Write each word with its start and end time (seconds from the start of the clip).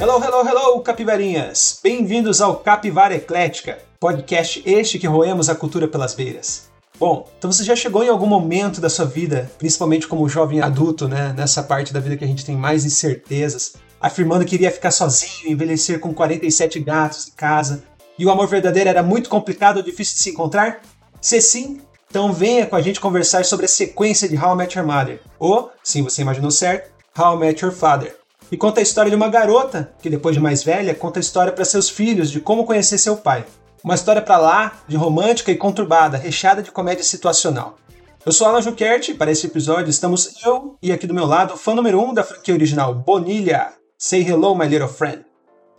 Hello, 0.00 0.18
hello, 0.18 0.48
hello, 0.48 0.80
capivarinhas! 0.80 1.78
Bem-vindos 1.82 2.40
ao 2.40 2.56
Capivara 2.56 3.14
Eclética, 3.14 3.80
podcast 4.00 4.62
este 4.64 4.98
que 4.98 5.06
roemos 5.06 5.50
a 5.50 5.54
cultura 5.54 5.86
pelas 5.86 6.14
beiras. 6.14 6.70
Bom, 6.98 7.28
então 7.36 7.52
você 7.52 7.62
já 7.62 7.76
chegou 7.76 8.02
em 8.02 8.08
algum 8.08 8.24
momento 8.24 8.80
da 8.80 8.88
sua 8.88 9.04
vida, 9.04 9.52
principalmente 9.58 10.08
como 10.08 10.26
jovem 10.26 10.62
adulto, 10.62 11.06
né, 11.06 11.34
nessa 11.36 11.62
parte 11.62 11.92
da 11.92 12.00
vida 12.00 12.16
que 12.16 12.24
a 12.24 12.26
gente 12.26 12.46
tem 12.46 12.56
mais 12.56 12.86
incertezas, 12.86 13.74
afirmando 14.00 14.46
que 14.46 14.54
iria 14.54 14.70
ficar 14.70 14.90
sozinho, 14.90 15.52
envelhecer 15.52 16.00
com 16.00 16.14
47 16.14 16.80
gatos 16.80 17.28
em 17.28 17.32
casa, 17.32 17.84
e 18.18 18.24
o 18.24 18.30
amor 18.30 18.46
verdadeiro 18.46 18.88
era 18.88 19.02
muito 19.02 19.28
complicado 19.28 19.76
ou 19.76 19.82
difícil 19.82 20.16
de 20.16 20.22
se 20.22 20.30
encontrar? 20.30 20.80
Se 21.20 21.42
sim, 21.42 21.78
então 22.08 22.32
venha 22.32 22.64
com 22.64 22.74
a 22.74 22.80
gente 22.80 22.98
conversar 22.98 23.44
sobre 23.44 23.66
a 23.66 23.68
sequência 23.68 24.26
de 24.26 24.38
How 24.38 24.54
I 24.54 24.56
Met 24.56 24.78
Your 24.78 24.86
Mother, 24.86 25.20
ou, 25.38 25.70
sim, 25.84 26.02
você 26.02 26.22
imaginou 26.22 26.50
certo, 26.50 26.90
How 27.18 27.36
I 27.36 27.38
Met 27.38 27.62
Your 27.62 27.74
Father 27.74 28.19
e 28.50 28.56
conta 28.56 28.80
a 28.80 28.82
história 28.82 29.10
de 29.10 29.16
uma 29.16 29.28
garota 29.28 29.92
que, 30.02 30.10
depois 30.10 30.34
de 30.34 30.40
mais 30.40 30.64
velha, 30.64 30.94
conta 30.94 31.18
a 31.18 31.22
história 31.22 31.52
para 31.52 31.64
seus 31.64 31.88
filhos 31.88 32.30
de 32.30 32.40
como 32.40 32.64
conhecer 32.64 32.98
seu 32.98 33.16
pai. 33.16 33.44
Uma 33.82 33.94
história 33.94 34.20
para 34.20 34.36
lá, 34.36 34.80
de 34.88 34.96
romântica 34.96 35.52
e 35.52 35.56
conturbada, 35.56 36.18
recheada 36.18 36.62
de 36.62 36.70
comédia 36.70 37.04
situacional. 37.04 37.78
Eu 38.26 38.32
sou 38.32 38.46
Alan 38.46 38.60
Juquert 38.60 39.08
e 39.08 39.14
para 39.14 39.30
esse 39.30 39.46
episódio 39.46 39.88
estamos 39.88 40.44
eu 40.44 40.76
e 40.82 40.92
aqui 40.92 41.06
do 41.06 41.14
meu 41.14 41.24
lado, 41.24 41.54
o 41.54 41.56
fã 41.56 41.74
número 41.74 41.98
1 41.98 42.10
um 42.10 42.14
da 42.14 42.24
franquia 42.24 42.52
original, 42.52 42.94
Bonilha. 42.94 43.72
Say 43.96 44.22
hello, 44.22 44.54
my 44.54 44.66
little 44.66 44.88
friend. 44.88 45.24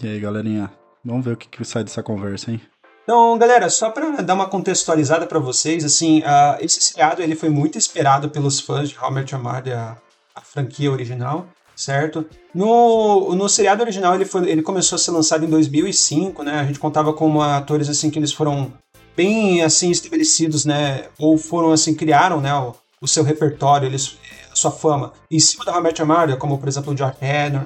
E 0.02 0.08
aí, 0.08 0.20
galerinha? 0.20 0.72
Vamos 1.04 1.26
ver 1.26 1.34
o 1.34 1.38
que, 1.38 1.48
que 1.48 1.64
sai 1.64 1.84
dessa 1.84 2.02
conversa, 2.02 2.52
hein? 2.52 2.62
Então, 3.04 3.38
galera, 3.38 3.70
só 3.70 3.90
para 3.90 4.22
dar 4.22 4.34
uma 4.34 4.48
contextualizada 4.48 5.28
para 5.28 5.40
vocês, 5.40 5.84
assim, 5.84 6.20
uh, 6.20 6.58
esse 6.60 6.82
seriado 6.82 7.22
ele 7.22 7.36
foi 7.36 7.50
muito 7.50 7.78
esperado 7.78 8.30
pelos 8.30 8.60
fãs 8.60 8.90
de 8.90 8.98
How 8.98 9.12
I 9.12 9.14
Met 9.14 9.34
Your 9.34 9.44
Mother, 9.44 9.78
a, 9.78 9.98
a 10.36 10.42
franquia 10.42 10.92
original 10.92 11.48
certo? 11.82 12.26
No, 12.54 13.34
no 13.34 13.50
seriado 13.50 13.82
original 13.82 14.14
ele, 14.14 14.26
foi, 14.26 14.50
ele 14.50 14.62
começou 14.62 14.96
a 14.96 15.00
ser 15.00 15.12
lançado 15.12 15.44
em 15.44 15.50
2005, 15.50 16.44
né? 16.44 16.60
A 16.60 16.66
gente 16.66 16.80
contava 16.80 17.12
com 17.12 17.42
atores 17.42 17.90
assim 17.90 18.10
que 18.10 18.20
eles 18.20 18.32
foram 18.32 18.72
bem 19.16 19.64
assim 19.64 19.90
estabelecidos, 19.90 20.64
né? 20.64 21.06
Ou 21.18 21.38
foram 21.38 21.72
assim 21.72 21.96
criaram, 21.96 22.40
né? 22.40 22.54
O, 22.54 22.76
o 23.02 23.08
seu 23.08 23.24
repertório, 23.24 23.88
eles, 23.88 24.18
a 24.52 24.56
sua 24.56 24.72
fama 24.72 25.14
em 25.30 25.40
cima 25.40 25.66
da 25.66 25.72
Robert 25.72 25.96
Amaro, 26.00 26.38
como 26.38 26.58
por 26.60 26.70
exemplo 26.70 26.94
o 26.94 26.98
George 26.98 27.18
Redner, 27.20 27.66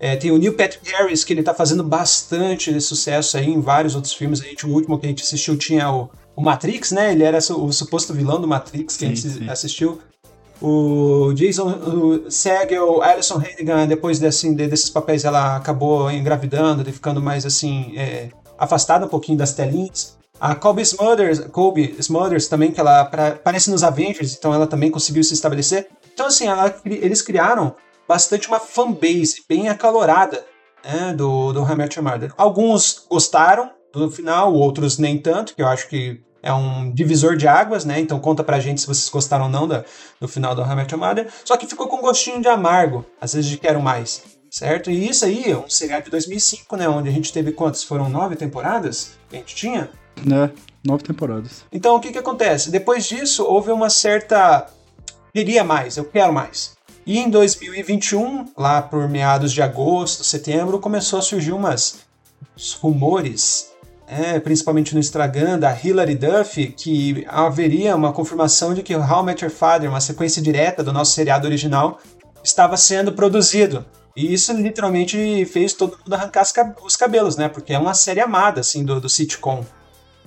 é, 0.00 0.16
tem 0.16 0.30
o 0.30 0.38
Neil 0.38 0.54
Patrick 0.54 0.90
Harris 0.90 1.22
que 1.22 1.32
ele 1.32 1.42
tá 1.42 1.54
fazendo 1.54 1.84
bastante 1.84 2.80
sucesso 2.80 3.36
aí 3.36 3.50
em 3.50 3.60
vários 3.60 3.94
outros 3.94 4.14
filmes. 4.14 4.40
A 4.40 4.44
gente, 4.44 4.66
o 4.66 4.70
último 4.70 4.98
que 4.98 5.06
a 5.06 5.08
gente 5.10 5.22
assistiu 5.22 5.56
tinha 5.56 5.92
o, 5.92 6.10
o 6.34 6.42
Matrix, 6.42 6.90
né? 6.90 7.12
Ele 7.12 7.22
era 7.22 7.38
o 7.38 7.72
suposto 7.72 8.14
vilão 8.14 8.40
do 8.40 8.48
Matrix 8.48 8.96
que 8.96 9.04
sim, 9.04 9.12
a 9.12 9.14
gente 9.14 9.28
sim. 9.28 9.48
assistiu 9.48 10.00
o 10.60 11.32
Jason 11.34 11.68
o 11.68 12.30
Segel, 12.30 13.02
Alison 13.02 13.36
Hannigan, 13.36 13.86
depois 13.86 14.18
desse, 14.18 14.54
desses 14.54 14.90
papéis, 14.90 15.24
ela 15.24 15.56
acabou 15.56 16.10
engravidando 16.10 16.88
e 16.88 16.92
ficando 16.92 17.20
mais 17.20 17.46
assim, 17.46 17.94
é, 17.96 18.30
afastada 18.58 19.06
um 19.06 19.08
pouquinho 19.08 19.38
das 19.38 19.54
telinhas. 19.54 20.18
A 20.38 20.54
Colby 20.54 20.82
Smulders, 20.82 21.40
Colby 21.52 21.96
Smulders 21.98 22.48
também, 22.48 22.72
que 22.72 22.80
ela 22.80 23.00
aparece 23.00 23.70
nos 23.70 23.82
Avengers, 23.82 24.34
então 24.34 24.54
ela 24.54 24.66
também 24.66 24.90
conseguiu 24.90 25.22
se 25.22 25.34
estabelecer. 25.34 25.88
Então, 26.12 26.26
assim, 26.26 26.46
ela, 26.46 26.74
eles 26.84 27.20
criaram 27.20 27.74
bastante 28.08 28.48
uma 28.48 28.58
fanbase 28.58 29.42
bem 29.48 29.68
acalorada 29.68 30.44
né, 30.84 31.14
do, 31.14 31.52
do 31.52 31.62
Hamilton 31.62 32.02
Murder. 32.02 32.34
Alguns 32.36 33.04
gostaram 33.08 33.70
do 33.92 34.10
final, 34.10 34.52
outros 34.54 34.98
nem 34.98 35.18
tanto, 35.18 35.54
que 35.54 35.62
eu 35.62 35.66
acho 35.66 35.88
que 35.88 36.22
é 36.42 36.52
um 36.52 36.90
divisor 36.90 37.36
de 37.36 37.46
águas, 37.46 37.84
né? 37.84 38.00
Então 38.00 38.18
conta 38.18 38.42
pra 38.42 38.60
gente 38.60 38.80
se 38.80 38.86
vocês 38.86 39.08
gostaram 39.08 39.44
ou 39.44 39.50
não 39.50 39.68
da, 39.68 39.84
do 40.20 40.28
final 40.28 40.54
do 40.54 40.62
Hamilton 40.62 40.96
Mother. 40.96 41.28
Só 41.44 41.56
que 41.56 41.66
ficou 41.66 41.86
com 41.86 41.96
um 41.96 42.02
gostinho 42.02 42.40
de 42.40 42.48
amargo, 42.48 43.04
às 43.20 43.34
vezes 43.34 43.50
de 43.50 43.58
quero 43.58 43.80
mais, 43.80 44.22
certo? 44.50 44.90
E 44.90 45.08
isso 45.08 45.24
aí 45.24 45.50
é 45.50 45.56
um 45.56 45.68
seriado 45.68 46.04
de 46.04 46.10
2005, 46.10 46.76
né? 46.76 46.88
Onde 46.88 47.08
a 47.08 47.12
gente 47.12 47.32
teve 47.32 47.52
quantas? 47.52 47.84
Foram 47.84 48.08
nove 48.08 48.36
temporadas 48.36 49.12
que 49.28 49.36
a 49.36 49.38
gente 49.38 49.54
tinha? 49.54 49.90
Né, 50.24 50.50
nove 50.84 51.02
temporadas. 51.02 51.64
Então 51.72 51.96
o 51.96 52.00
que 52.00 52.12
que 52.12 52.18
acontece? 52.18 52.70
Depois 52.70 53.06
disso 53.06 53.44
houve 53.44 53.70
uma 53.70 53.90
certa... 53.90 54.66
Queria 55.32 55.62
mais, 55.62 55.96
eu 55.96 56.04
quero 56.04 56.32
mais. 56.32 56.76
E 57.06 57.18
em 57.18 57.30
2021, 57.30 58.52
lá 58.56 58.82
por 58.82 59.08
meados 59.08 59.52
de 59.52 59.62
agosto, 59.62 60.24
setembro, 60.24 60.80
começou 60.80 61.18
a 61.18 61.22
surgir 61.22 61.52
umas 61.52 62.00
rumores 62.80 63.69
é, 64.10 64.40
principalmente 64.40 64.92
no 64.92 64.98
Instagram, 64.98 65.56
da 65.56 65.72
Hilary 65.72 66.16
Duff, 66.16 66.66
que 66.76 67.24
haveria 67.28 67.94
uma 67.94 68.12
confirmação 68.12 68.74
de 68.74 68.82
que 68.82 68.96
How 68.96 69.22
Met 69.22 69.44
Your 69.44 69.52
Father, 69.52 69.88
uma 69.88 70.00
sequência 70.00 70.42
direta 70.42 70.82
do 70.82 70.92
nosso 70.92 71.12
seriado 71.12 71.46
original, 71.46 72.00
estava 72.42 72.76
sendo 72.76 73.12
produzido. 73.12 73.86
E 74.16 74.34
isso 74.34 74.52
literalmente 74.52 75.44
fez 75.44 75.74
todo 75.74 75.96
mundo 75.96 76.12
arrancar 76.12 76.44
os 76.84 76.96
cabelos, 76.96 77.36
né? 77.36 77.48
Porque 77.48 77.72
é 77.72 77.78
uma 77.78 77.94
série 77.94 78.18
amada, 78.18 78.60
assim, 78.60 78.84
do, 78.84 79.00
do 79.00 79.08
sitcom. 79.08 79.64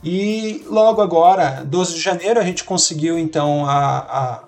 E 0.02 0.64
logo 0.70 1.02
agora, 1.02 1.62
12 1.66 1.96
de 1.96 2.00
janeiro, 2.00 2.40
a 2.40 2.44
gente 2.44 2.64
conseguiu, 2.64 3.20
então, 3.20 3.66
a, 3.66 3.98
a 3.98 4.44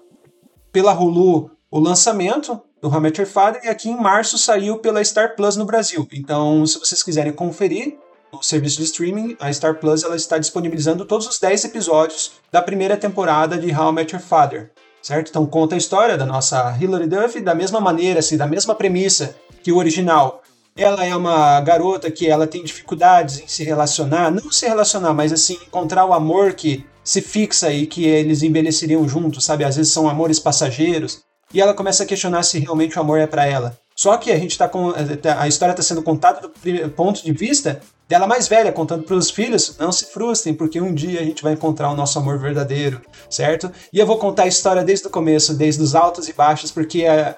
pela 0.71 0.93
Hulu, 0.93 1.51
o 1.69 1.79
lançamento 1.79 2.61
do 2.81 2.87
How 2.87 3.01
Met 3.01 3.19
Your 3.19 3.29
Father, 3.29 3.61
e 3.65 3.67
aqui 3.67 3.89
em 3.89 3.97
março 3.99 4.37
saiu 4.37 4.77
pela 4.77 5.03
Star 5.03 5.35
Plus 5.35 5.57
no 5.57 5.65
Brasil. 5.65 6.07
Então, 6.13 6.65
se 6.65 6.79
vocês 6.79 7.03
quiserem 7.03 7.33
conferir, 7.33 7.97
no 8.35 8.43
serviço 8.43 8.77
de 8.77 8.83
streaming, 8.83 9.35
a 9.39 9.51
Star 9.51 9.75
Plus 9.75 10.03
ela 10.03 10.15
está 10.15 10.37
disponibilizando 10.37 11.05
todos 11.05 11.27
os 11.27 11.39
10 11.39 11.65
episódios 11.65 12.33
da 12.51 12.61
primeira 12.61 12.97
temporada 12.97 13.57
de 13.57 13.73
How 13.73 13.91
I 13.91 13.93
Met 13.93 14.13
Your 14.13 14.23
Father, 14.23 14.71
certo? 15.01 15.29
Então 15.29 15.45
conta 15.45 15.75
a 15.75 15.77
história 15.77 16.17
da 16.17 16.25
nossa 16.25 16.77
Hilary 16.79 17.07
Duff 17.07 17.39
da 17.41 17.55
mesma 17.55 17.79
maneira, 17.79 18.19
assim, 18.19 18.37
da 18.37 18.47
mesma 18.47 18.75
premissa 18.75 19.35
que 19.63 19.71
o 19.71 19.77
original. 19.77 20.41
Ela 20.77 21.05
é 21.05 21.15
uma 21.15 21.61
garota 21.61 22.11
que 22.11 22.29
ela 22.29 22.45
tem 22.45 22.63
dificuldades 22.63 23.39
em 23.39 23.47
se 23.47 23.63
relacionar, 23.63 24.29
não 24.29 24.51
se 24.51 24.67
relacionar, 24.67 25.13
mas 25.13 25.31
assim 25.31 25.53
encontrar 25.65 26.05
o 26.05 26.13
amor 26.13 26.53
que 26.53 26.85
se 27.03 27.21
fixa 27.21 27.71
e 27.71 27.87
que 27.87 28.05
eles 28.05 28.43
envelheceriam 28.43 29.07
juntos, 29.07 29.45
sabe? 29.45 29.63
Às 29.63 29.77
vezes 29.77 29.93
são 29.93 30.09
amores 30.09 30.39
passageiros. 30.39 31.23
E 31.53 31.61
ela 31.61 31.73
começa 31.73 32.03
a 32.03 32.05
questionar 32.05 32.43
se 32.43 32.59
realmente 32.59 32.97
o 32.97 33.01
amor 33.01 33.19
é 33.19 33.27
para 33.27 33.45
ela. 33.45 33.77
Só 33.95 34.17
que 34.17 34.31
a 34.31 34.37
gente 34.37 34.57
tá 34.57 34.67
com 34.67 34.93
a 35.37 35.47
história 35.47 35.71
está 35.71 35.81
sendo 35.81 36.03
contada 36.03 36.41
do 36.41 36.89
ponto 36.89 37.23
de 37.23 37.31
vista 37.31 37.79
dela 38.07 38.27
mais 38.27 38.47
velha, 38.47 38.71
contando 38.71 39.03
para 39.03 39.15
os 39.15 39.31
filhos, 39.31 39.77
não 39.77 39.91
se 39.91 40.05
frustrem, 40.05 40.53
porque 40.53 40.79
um 40.79 40.93
dia 40.93 41.19
a 41.19 41.23
gente 41.23 41.41
vai 41.41 41.53
encontrar 41.53 41.89
o 41.89 41.95
nosso 41.95 42.19
amor 42.19 42.39
verdadeiro, 42.39 43.01
certo? 43.29 43.71
E 43.91 43.99
eu 43.99 44.05
vou 44.05 44.17
contar 44.17 44.43
a 44.43 44.47
história 44.47 44.83
desde 44.83 45.07
o 45.07 45.09
começo, 45.09 45.53
desde 45.53 45.81
os 45.81 45.95
altos 45.95 46.27
e 46.27 46.33
baixos, 46.33 46.71
porque 46.71 47.03
é, 47.03 47.37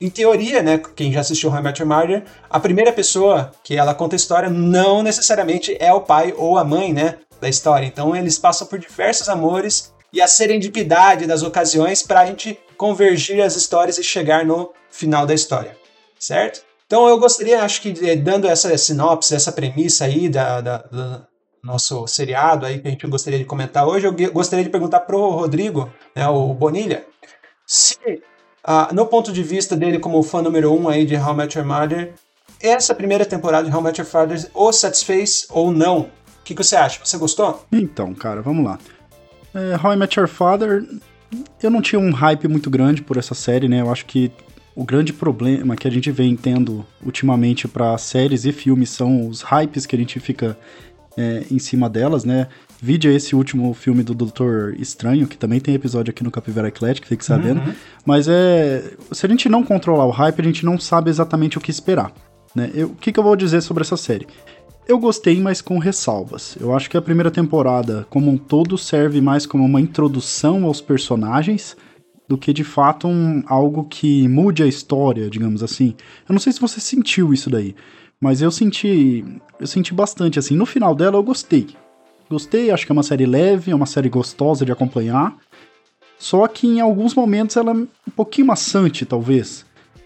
em 0.00 0.10
teoria, 0.10 0.62
né, 0.62 0.80
quem 0.94 1.12
já 1.12 1.20
assistiu 1.20 1.50
How 1.50 1.58
I 1.58 1.62
Met 1.62 1.80
Your 1.80 1.88
Mother, 1.88 2.24
a 2.48 2.60
primeira 2.60 2.92
pessoa 2.92 3.52
que 3.62 3.76
ela 3.76 3.94
conta 3.94 4.14
a 4.14 4.18
história 4.18 4.48
não 4.48 5.02
necessariamente 5.02 5.76
é 5.80 5.92
o 5.92 6.00
pai 6.00 6.34
ou 6.36 6.58
a 6.58 6.64
mãe, 6.64 6.92
né, 6.92 7.18
da 7.40 7.48
história. 7.48 7.86
Então 7.86 8.14
eles 8.14 8.38
passam 8.38 8.66
por 8.66 8.78
diversos 8.78 9.28
amores 9.28 9.92
e 10.12 10.20
a 10.20 10.26
serendipidade 10.26 11.26
das 11.26 11.42
ocasiões 11.42 12.02
para 12.02 12.20
a 12.20 12.26
gente 12.26 12.58
convergir 12.76 13.42
as 13.42 13.56
histórias 13.56 13.98
e 13.98 14.04
chegar 14.04 14.44
no 14.44 14.72
final 14.90 15.26
da 15.26 15.34
história, 15.34 15.76
certo? 16.18 16.67
Então 16.88 17.06
eu 17.06 17.18
gostaria, 17.18 17.62
acho 17.62 17.82
que 17.82 17.90
eh, 18.02 18.16
dando 18.16 18.48
essa 18.48 18.76
sinopse, 18.78 19.34
essa 19.34 19.52
premissa 19.52 20.06
aí 20.06 20.26
da, 20.26 20.62
da, 20.62 21.26
nosso 21.62 22.06
seriado 22.06 22.64
aí 22.64 22.78
que 22.78 22.88
a 22.88 22.90
gente 22.90 23.06
gostaria 23.06 23.38
de 23.38 23.44
comentar 23.44 23.86
hoje, 23.86 24.06
eu 24.06 24.32
gostaria 24.32 24.64
de 24.64 24.70
perguntar 24.70 25.00
pro 25.00 25.28
Rodrigo, 25.28 25.92
né, 26.16 26.26
o 26.26 26.54
Bonilha, 26.54 27.04
se 27.66 27.98
ah, 28.64 28.88
no 28.90 29.04
ponto 29.04 29.30
de 29.30 29.42
vista 29.42 29.76
dele 29.76 29.98
como 29.98 30.22
fã 30.22 30.40
número 30.40 30.72
um 30.72 30.88
aí 30.88 31.04
de 31.04 31.14
How 31.14 31.34
I 31.34 31.36
Met 31.36 31.58
Your 31.58 31.66
Mother, 31.66 32.14
essa 32.58 32.94
primeira 32.94 33.26
temporada 33.26 33.68
de 33.68 33.74
How 33.74 33.82
I 33.82 33.84
Met 33.84 34.00
Your 34.00 34.08
Father 34.08 34.50
o 34.54 34.72
satisfez 34.72 35.46
ou 35.50 35.70
não? 35.70 36.00
O 36.00 36.10
que, 36.42 36.54
que 36.54 36.64
você 36.64 36.74
acha? 36.74 37.04
Você 37.04 37.18
gostou? 37.18 37.66
Então, 37.70 38.14
cara, 38.14 38.40
vamos 38.40 38.64
lá. 38.64 38.78
É, 39.54 39.76
How 39.76 39.92
I 39.92 39.96
Met 39.96 40.18
Your 40.18 40.28
Father, 40.28 40.82
eu 41.62 41.70
não 41.70 41.82
tinha 41.82 42.00
um 42.00 42.12
hype 42.12 42.48
muito 42.48 42.70
grande 42.70 43.02
por 43.02 43.18
essa 43.18 43.34
série, 43.34 43.68
né? 43.68 43.82
Eu 43.82 43.92
acho 43.92 44.06
que 44.06 44.32
o 44.78 44.84
grande 44.84 45.12
problema 45.12 45.74
que 45.74 45.88
a 45.88 45.90
gente 45.90 46.08
vem 46.12 46.36
tendo 46.36 46.86
ultimamente 47.04 47.66
para 47.66 47.98
séries 47.98 48.44
e 48.44 48.52
filmes 48.52 48.90
são 48.90 49.26
os 49.26 49.42
hypes 49.42 49.84
que 49.84 49.96
a 49.96 49.98
gente 49.98 50.20
fica 50.20 50.56
é, 51.16 51.44
em 51.50 51.58
cima 51.58 51.90
delas, 51.90 52.24
né? 52.24 52.46
Vídeo 52.80 53.10
esse 53.10 53.34
último 53.34 53.74
filme 53.74 54.04
do 54.04 54.14
Doutor 54.14 54.76
Estranho, 54.78 55.26
que 55.26 55.36
também 55.36 55.58
tem 55.58 55.74
episódio 55.74 56.12
aqui 56.12 56.22
no 56.22 56.30
Capivara 56.30 56.68
Eclética, 56.68 57.08
fique 57.08 57.24
sabendo. 57.24 57.60
Uhum. 57.60 57.74
Mas 58.06 58.28
é. 58.28 58.92
Se 59.10 59.26
a 59.26 59.28
gente 59.28 59.48
não 59.48 59.64
controlar 59.64 60.06
o 60.06 60.10
hype, 60.10 60.40
a 60.40 60.44
gente 60.44 60.64
não 60.64 60.78
sabe 60.78 61.10
exatamente 61.10 61.58
o 61.58 61.60
que 61.60 61.72
esperar. 61.72 62.12
Né? 62.54 62.70
Eu, 62.72 62.86
o 62.86 62.94
que, 62.94 63.10
que 63.10 63.18
eu 63.18 63.24
vou 63.24 63.34
dizer 63.34 63.62
sobre 63.62 63.82
essa 63.82 63.96
série? 63.96 64.28
Eu 64.86 65.00
gostei, 65.00 65.40
mas 65.40 65.60
com 65.60 65.78
ressalvas. 65.78 66.56
Eu 66.60 66.72
acho 66.72 66.88
que 66.88 66.96
a 66.96 67.02
primeira 67.02 67.32
temporada, 67.32 68.06
como 68.08 68.30
um 68.30 68.38
todo, 68.38 68.78
serve 68.78 69.20
mais 69.20 69.44
como 69.44 69.64
uma 69.64 69.80
introdução 69.80 70.64
aos 70.64 70.80
personagens 70.80 71.76
do 72.28 72.36
que 72.36 72.52
de 72.52 72.62
fato 72.62 73.08
um, 73.08 73.42
algo 73.46 73.84
que 73.84 74.28
mude 74.28 74.62
a 74.62 74.66
história, 74.66 75.30
digamos 75.30 75.62
assim. 75.62 75.94
Eu 76.28 76.34
não 76.34 76.38
sei 76.38 76.52
se 76.52 76.60
você 76.60 76.78
sentiu 76.78 77.32
isso 77.32 77.48
daí, 77.48 77.74
mas 78.20 78.42
eu 78.42 78.50
senti, 78.50 79.24
eu 79.58 79.66
senti 79.66 79.94
bastante 79.94 80.38
assim. 80.38 80.54
No 80.54 80.66
final 80.66 80.94
dela 80.94 81.16
eu 81.16 81.22
gostei. 81.22 81.68
Gostei, 82.30 82.70
acho 82.70 82.84
que 82.84 82.92
é 82.92 82.94
uma 82.94 83.02
série 83.02 83.24
leve, 83.24 83.70
é 83.70 83.74
uma 83.74 83.86
série 83.86 84.10
gostosa 84.10 84.64
de 84.64 84.70
acompanhar. 84.70 85.34
Só 86.18 86.46
que 86.46 86.66
em 86.66 86.80
alguns 86.80 87.14
momentos 87.14 87.56
ela 87.56 87.70
é 87.70 87.74
um 87.74 87.88
pouquinho 88.14 88.48
maçante, 88.48 89.06
talvez. 89.06 89.64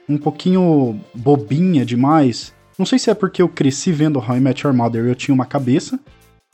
um 0.09 0.19
pouquinho 0.19 1.01
bobinha 1.15 1.85
demais. 1.85 2.53
Não 2.79 2.87
sei 2.87 2.99
se 2.99 3.11
é 3.11 3.15
porque 3.15 3.43
eu 3.43 3.49
cresci 3.49 3.93
vendo 3.93 4.19
How 4.19 4.37
I 4.37 4.41
Met 4.41 4.65
Your 4.65 4.75
Mother 4.75 5.05
e 5.05 5.09
eu 5.09 5.15
tinha 5.15 5.35
uma 5.35 5.47
cabeça, 5.47 5.99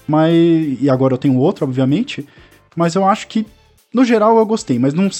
mas 0.06 0.32
e 0.80 0.88
agora 0.88 1.14
eu 1.14 1.18
tenho 1.18 1.36
outra, 1.36 1.64
obviamente. 1.64 2.26
Mas 2.76 2.94
eu 2.94 3.04
acho 3.04 3.26
que 3.28 3.46
no 3.98 4.04
geral 4.04 4.38
eu 4.38 4.46
gostei, 4.46 4.78
mas 4.78 4.94
não 4.94 5.10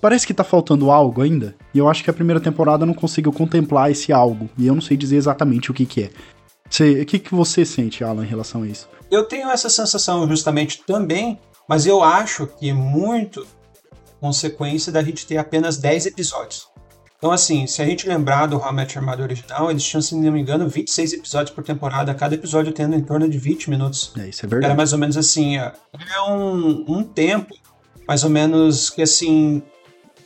parece 0.00 0.26
que 0.26 0.32
tá 0.32 0.42
faltando 0.42 0.90
algo 0.90 1.20
ainda. 1.20 1.54
E 1.74 1.78
eu 1.78 1.86
acho 1.86 2.02
que 2.02 2.08
a 2.08 2.14
primeira 2.14 2.40
temporada 2.40 2.86
não 2.86 2.94
conseguiu 2.94 3.30
contemplar 3.30 3.90
esse 3.90 4.10
algo. 4.12 4.48
E 4.56 4.66
eu 4.66 4.74
não 4.74 4.80
sei 4.80 4.96
dizer 4.96 5.16
exatamente 5.16 5.70
o 5.70 5.74
que 5.74 5.84
que 5.84 6.04
é. 6.04 6.10
O 7.02 7.04
que, 7.04 7.18
que 7.18 7.34
você 7.34 7.64
sente, 7.64 8.02
Alan, 8.02 8.24
em 8.24 8.28
relação 8.28 8.62
a 8.62 8.66
isso? 8.66 8.88
Eu 9.10 9.24
tenho 9.24 9.50
essa 9.50 9.68
sensação 9.68 10.26
justamente 10.26 10.82
também, 10.84 11.38
mas 11.68 11.86
eu 11.86 12.02
acho 12.02 12.46
que 12.46 12.72
muito 12.72 13.46
consequência 14.18 14.90
da 14.90 15.02
gente 15.02 15.26
ter 15.26 15.36
apenas 15.36 15.76
10 15.76 16.06
episódios. 16.06 16.68
Então, 17.18 17.30
assim, 17.30 17.66
se 17.66 17.80
a 17.82 17.86
gente 17.86 18.08
lembrar 18.08 18.46
do 18.46 18.56
How 18.56 18.70
I 18.70 18.74
Met 18.74 18.96
Your 18.96 19.04
Mother 19.06 19.24
original, 19.24 19.70
eles 19.70 19.84
tinham, 19.84 20.02
se 20.02 20.14
não 20.14 20.32
me 20.32 20.40
engano, 20.40 20.68
26 20.68 21.14
episódios 21.14 21.54
por 21.54 21.64
temporada, 21.64 22.14
cada 22.14 22.34
episódio 22.34 22.72
tendo 22.72 22.94
em 22.94 23.02
torno 23.02 23.28
de 23.28 23.38
20 23.38 23.70
minutos. 23.70 24.12
É, 24.18 24.28
isso 24.28 24.44
é 24.44 24.48
verdade. 24.48 24.66
Era 24.66 24.74
mais 24.74 24.92
ou 24.92 24.98
menos 24.98 25.16
assim, 25.16 25.58
é, 25.58 25.72
é 26.14 26.20
um, 26.22 26.84
um 26.88 27.02
tempo, 27.02 27.54
mais 28.06 28.24
ou 28.24 28.30
menos 28.30 28.90
que 28.90 29.02
assim, 29.02 29.62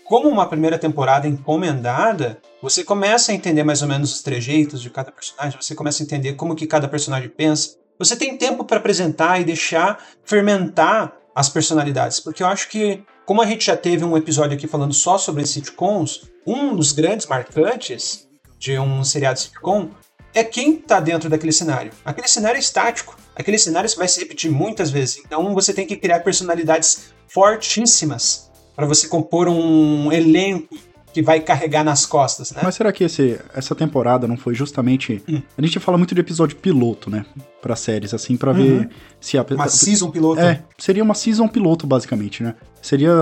como 0.05 0.29
uma 0.29 0.49
primeira 0.49 0.79
temporada 0.79 1.27
encomendada, 1.27 2.41
você 2.63 2.85
começa 2.85 3.33
a 3.33 3.35
entender 3.35 3.63
mais 3.63 3.83
ou 3.83 3.89
menos 3.89 4.13
os 4.13 4.23
trejeitos 4.23 4.83
de 4.83 4.91
cada 4.91 5.11
personagem, 5.11 5.61
você 5.61 5.75
começa 5.75 6.03
a 6.03 6.05
entender 6.05 6.35
como 6.35 6.55
que 6.55 6.67
cada 6.67 6.89
personagem 6.89 7.29
pensa. 7.29 7.77
Você 7.99 8.17
tem 8.17 8.37
tempo 8.37 8.65
para 8.65 8.79
apresentar 8.79 9.41
e 9.41 9.45
deixar 9.45 10.03
fermentar 10.25 11.17
as 11.35 11.49
personalidades, 11.49 12.19
porque 12.19 12.43
eu 12.43 12.47
acho 12.47 12.69
que 12.69 13.03
como 13.25 13.41
a 13.41 13.47
gente 13.47 13.65
já 13.65 13.77
teve 13.77 14.05
um 14.05 14.17
episódio 14.17 14.57
aqui 14.57 14.67
falando 14.67 14.93
só 14.93 15.17
sobre 15.17 15.47
sitcoms, 15.47 16.29
um 16.45 16.75
dos 16.75 16.91
grandes 16.91 17.27
marcantes 17.27 18.29
de 18.59 18.77
um 18.79 19.05
seriado 19.05 19.39
sitcom 19.39 19.91
é 20.35 20.43
quem 20.43 20.75
está 20.75 20.99
dentro 20.99 21.31
daquele 21.31 21.53
cenário. 21.53 21.93
Aquele 22.05 22.27
cenário 22.27 22.57
é 22.57 22.61
estático. 22.61 23.17
Aquele 23.35 23.59
cenário 23.59 23.89
vai 23.97 24.09
se 24.09 24.21
repetir 24.21 24.51
muitas 24.51 24.91
vezes. 24.91 25.19
Então 25.25 25.55
você 25.55 25.73
tem 25.73 25.87
que 25.87 25.97
criar 25.97 26.21
personalidades 26.21 27.13
fortíssimas 27.33 28.51
para 28.75 28.87
você 28.87 29.09
compor 29.09 29.49
um 29.49 30.11
elenco 30.13 30.77
que 31.13 31.23
vai 31.23 31.41
carregar 31.41 31.83
nas 31.83 32.07
costas, 32.07 32.53
né? 32.53 32.61
Mas 32.63 32.77
será 32.77 32.93
que 32.93 33.05
esse, 33.05 33.39
essa 33.55 33.75
temporada 33.75 34.29
não 34.29 34.37
foi 34.37 34.55
justamente. 34.55 35.23
Hum. 35.29 35.43
A 35.59 35.63
gente 35.63 35.79
fala 35.81 35.99
muito 35.99 36.15
de 36.15 36.21
episódio 36.21 36.57
piloto, 36.57 37.11
né? 37.11 37.27
Pra 37.61 37.75
séries, 37.75 38.15
assim, 38.15 38.37
para 38.37 38.53
uhum. 38.53 38.79
ver 38.79 38.91
se 39.21 39.37
a. 39.37 39.45
Uma 39.51 39.69
season 39.69 40.11
piloto. 40.11 40.41
É, 40.41 40.63
seria 40.79 41.03
uma 41.03 41.15
season 41.15 41.49
piloto, 41.49 41.87
basicamente, 41.87 42.43
né? 42.43 42.55
Seria 42.81 43.13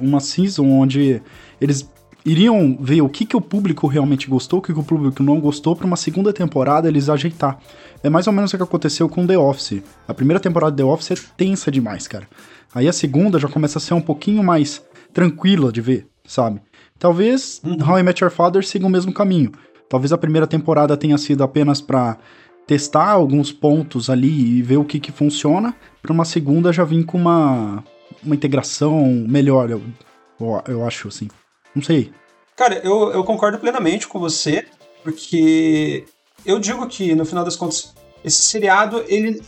uma 0.00 0.20
season 0.20 0.68
onde 0.68 1.22
eles 1.60 1.88
iriam 2.26 2.76
ver 2.80 3.00
o 3.02 3.08
que, 3.08 3.24
que 3.24 3.36
o 3.36 3.40
público 3.40 3.86
realmente 3.86 4.28
gostou, 4.28 4.58
o 4.58 4.62
que, 4.62 4.72
que 4.72 4.80
o 4.80 4.82
público 4.82 5.22
não 5.22 5.40
gostou, 5.40 5.76
para 5.76 5.86
uma 5.86 5.96
segunda 5.96 6.32
temporada 6.32 6.88
eles 6.88 7.08
ajeitar. 7.08 7.58
É 8.02 8.10
mais 8.10 8.26
ou 8.26 8.32
menos 8.32 8.52
o 8.52 8.56
que 8.56 8.62
aconteceu 8.62 9.08
com 9.08 9.24
The 9.24 9.38
Office. 9.38 9.80
A 10.08 10.12
primeira 10.12 10.40
temporada 10.40 10.72
de 10.72 10.78
The 10.78 10.84
Office 10.84 11.12
é 11.12 11.14
tensa 11.36 11.70
demais, 11.70 12.08
cara. 12.08 12.28
Aí 12.74 12.88
a 12.88 12.92
segunda 12.92 13.38
já 13.38 13.48
começa 13.48 13.78
a 13.78 13.80
ser 13.80 13.94
um 13.94 14.00
pouquinho 14.00 14.42
mais 14.42 14.84
tranquila 15.14 15.70
de 15.70 15.80
ver, 15.80 16.08
sabe? 16.26 16.60
Talvez 16.98 17.60
uhum. 17.64 17.76
How 17.80 18.00
I 18.00 18.02
Met 18.02 18.22
Your 18.22 18.32
Father 18.32 18.66
siga 18.66 18.86
o 18.86 18.90
mesmo 18.90 19.12
caminho. 19.12 19.52
Talvez 19.88 20.12
a 20.12 20.18
primeira 20.18 20.48
temporada 20.48 20.96
tenha 20.96 21.16
sido 21.16 21.44
apenas 21.44 21.80
para 21.80 22.18
testar 22.66 23.10
alguns 23.10 23.52
pontos 23.52 24.10
ali 24.10 24.58
e 24.58 24.62
ver 24.62 24.78
o 24.78 24.84
que, 24.84 24.98
que 24.98 25.12
funciona, 25.12 25.72
para 26.02 26.12
uma 26.12 26.24
segunda 26.24 26.72
já 26.72 26.82
vir 26.82 27.04
com 27.04 27.16
uma, 27.16 27.84
uma 28.24 28.34
integração 28.34 29.24
melhor, 29.28 29.70
eu, 29.70 29.80
eu 30.66 30.84
acho 30.84 31.06
assim. 31.06 31.28
Não 31.76 31.82
sei. 31.82 32.10
Cara, 32.56 32.80
eu, 32.82 33.12
eu 33.12 33.22
concordo 33.22 33.58
plenamente 33.58 34.08
com 34.08 34.18
você, 34.18 34.66
porque 35.04 36.06
eu 36.44 36.58
digo 36.58 36.88
que, 36.88 37.14
no 37.14 37.26
final 37.26 37.44
das 37.44 37.54
contas, 37.54 37.94
esse 38.24 38.40
seriado, 38.40 39.04
ele 39.06 39.42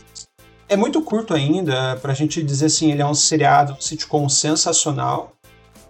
é 0.69 0.77
muito 0.77 1.01
curto 1.01 1.33
ainda, 1.33 1.97
pra 1.97 2.13
gente 2.13 2.43
dizer 2.43 2.67
assim, 2.67 2.91
ele 2.91 3.01
é 3.01 3.05
um 3.05 3.15
seriado, 3.15 3.73
um 3.73 3.81
sitcom 3.81 4.29
sensacional, 4.29 5.33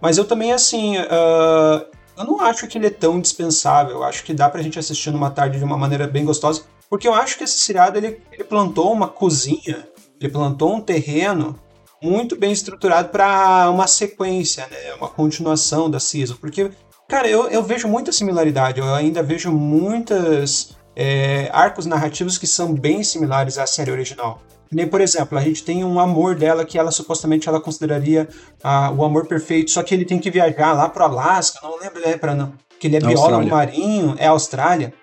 mas 0.00 0.16
eu 0.16 0.24
também, 0.24 0.50
assim, 0.50 0.96
uh, 0.96 1.86
eu 2.16 2.24
não 2.24 2.40
acho 2.40 2.66
que 2.66 2.78
ele 2.78 2.86
é 2.86 2.90
tão 2.90 3.18
indispensável. 3.18 3.96
Eu 3.96 4.04
acho 4.04 4.24
que 4.24 4.32
dá 4.32 4.48
pra 4.48 4.62
gente 4.62 4.78
assistir 4.78 5.10
numa 5.10 5.30
tarde 5.30 5.58
de 5.58 5.64
uma 5.64 5.76
maneira 5.76 6.06
bem 6.06 6.24
gostosa. 6.24 6.62
Porque 6.88 7.06
eu 7.06 7.12
acho 7.12 7.36
que 7.36 7.44
esse 7.44 7.58
seriado, 7.58 7.98
ele, 7.98 8.22
ele 8.32 8.44
plantou 8.44 8.90
uma 8.90 9.08
cozinha, 9.08 9.86
ele 10.18 10.32
plantou 10.32 10.74
um 10.74 10.80
terreno 10.80 11.54
muito 12.02 12.36
bem 12.36 12.52
estruturado 12.52 13.08
para 13.08 13.70
uma 13.70 13.86
sequência, 13.86 14.66
né? 14.70 14.94
Uma 14.98 15.08
continuação 15.08 15.90
da 15.90 16.00
season. 16.00 16.36
Porque, 16.40 16.70
cara, 17.08 17.28
eu, 17.28 17.48
eu 17.48 17.62
vejo 17.62 17.86
muita 17.88 18.12
similaridade. 18.12 18.80
Eu 18.80 18.94
ainda 18.94 19.22
vejo 19.22 19.50
muitas 19.52 20.76
é, 20.96 21.48
arcos 21.52 21.86
narrativos 21.86 22.38
que 22.38 22.46
são 22.46 22.74
bem 22.74 23.02
similares 23.02 23.58
à 23.58 23.66
série 23.66 23.90
original. 23.90 24.40
Nem, 24.72 24.86
por 24.86 25.00
exemplo, 25.00 25.36
a 25.36 25.40
gente 25.40 25.64
tem 25.64 25.84
um 25.84 25.98
amor 25.98 26.36
dela 26.36 26.64
que 26.64 26.78
ela 26.78 26.92
supostamente 26.92 27.48
ela 27.48 27.60
consideraria 27.60 28.28
ah, 28.62 28.92
o 28.96 29.04
amor 29.04 29.26
perfeito, 29.26 29.70
só 29.70 29.82
que 29.82 29.92
ele 29.92 30.04
tem 30.04 30.18
que 30.18 30.30
viajar 30.30 30.72
lá 30.72 30.88
pro 30.88 31.02
Alasca, 31.02 31.58
não 31.60 31.76
lembro, 31.76 32.00
é 32.04 32.16
para 32.16 32.36
não, 32.36 32.52
que 32.78 32.86
ele 32.86 32.96
é 32.96 33.00
biólogo 33.00 33.48
marinho, 33.48 34.14
é 34.16 34.28
Austrália, 34.28 34.94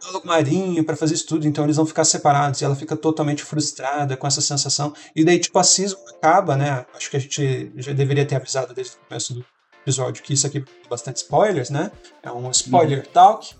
biólogo 0.00 0.26
marinho 0.26 0.84
para 0.84 0.96
fazer 0.96 1.14
estudo, 1.14 1.46
então 1.46 1.64
eles 1.64 1.76
vão 1.76 1.86
ficar 1.86 2.04
separados 2.04 2.60
e 2.60 2.64
ela 2.64 2.76
fica 2.76 2.96
totalmente 2.96 3.42
frustrada 3.42 4.16
com 4.16 4.26
essa 4.26 4.40
sensação. 4.40 4.92
E 5.14 5.24
daí 5.24 5.38
tipo 5.38 5.58
a 5.58 5.64
season 5.64 5.96
acaba, 6.16 6.56
né? 6.56 6.86
Acho 6.94 7.10
que 7.10 7.16
a 7.16 7.20
gente 7.20 7.72
já 7.76 7.92
deveria 7.92 8.24
ter 8.26 8.36
avisado 8.36 8.74
desde 8.74 8.94
o 8.94 9.08
começo 9.08 9.34
do 9.34 9.44
episódio 9.82 10.22
que 10.22 10.34
isso 10.34 10.46
aqui 10.46 10.58
é 10.58 10.88
bastante 10.88 11.16
spoilers, 11.16 11.70
né? 11.70 11.90
É 12.22 12.30
um 12.30 12.50
spoiler 12.50 12.98
uhum. 12.98 13.12
talk. 13.12 13.54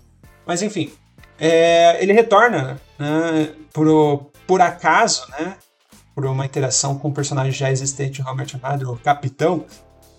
Mas 0.45 0.61
enfim, 0.61 0.91
é, 1.39 2.01
ele 2.01 2.13
retorna 2.13 2.79
né, 2.97 3.53
pro, 3.71 4.31
por 4.45 4.61
acaso, 4.61 5.29
né, 5.31 5.55
por 6.13 6.25
uma 6.25 6.45
interação 6.45 6.97
com 6.99 7.07
um 7.07 7.13
personagem 7.13 7.51
já 7.51 7.71
existente, 7.71 8.21
Robert 8.21 8.49
Mother, 8.61 8.89
o 8.89 8.97
Capitão, 8.97 9.65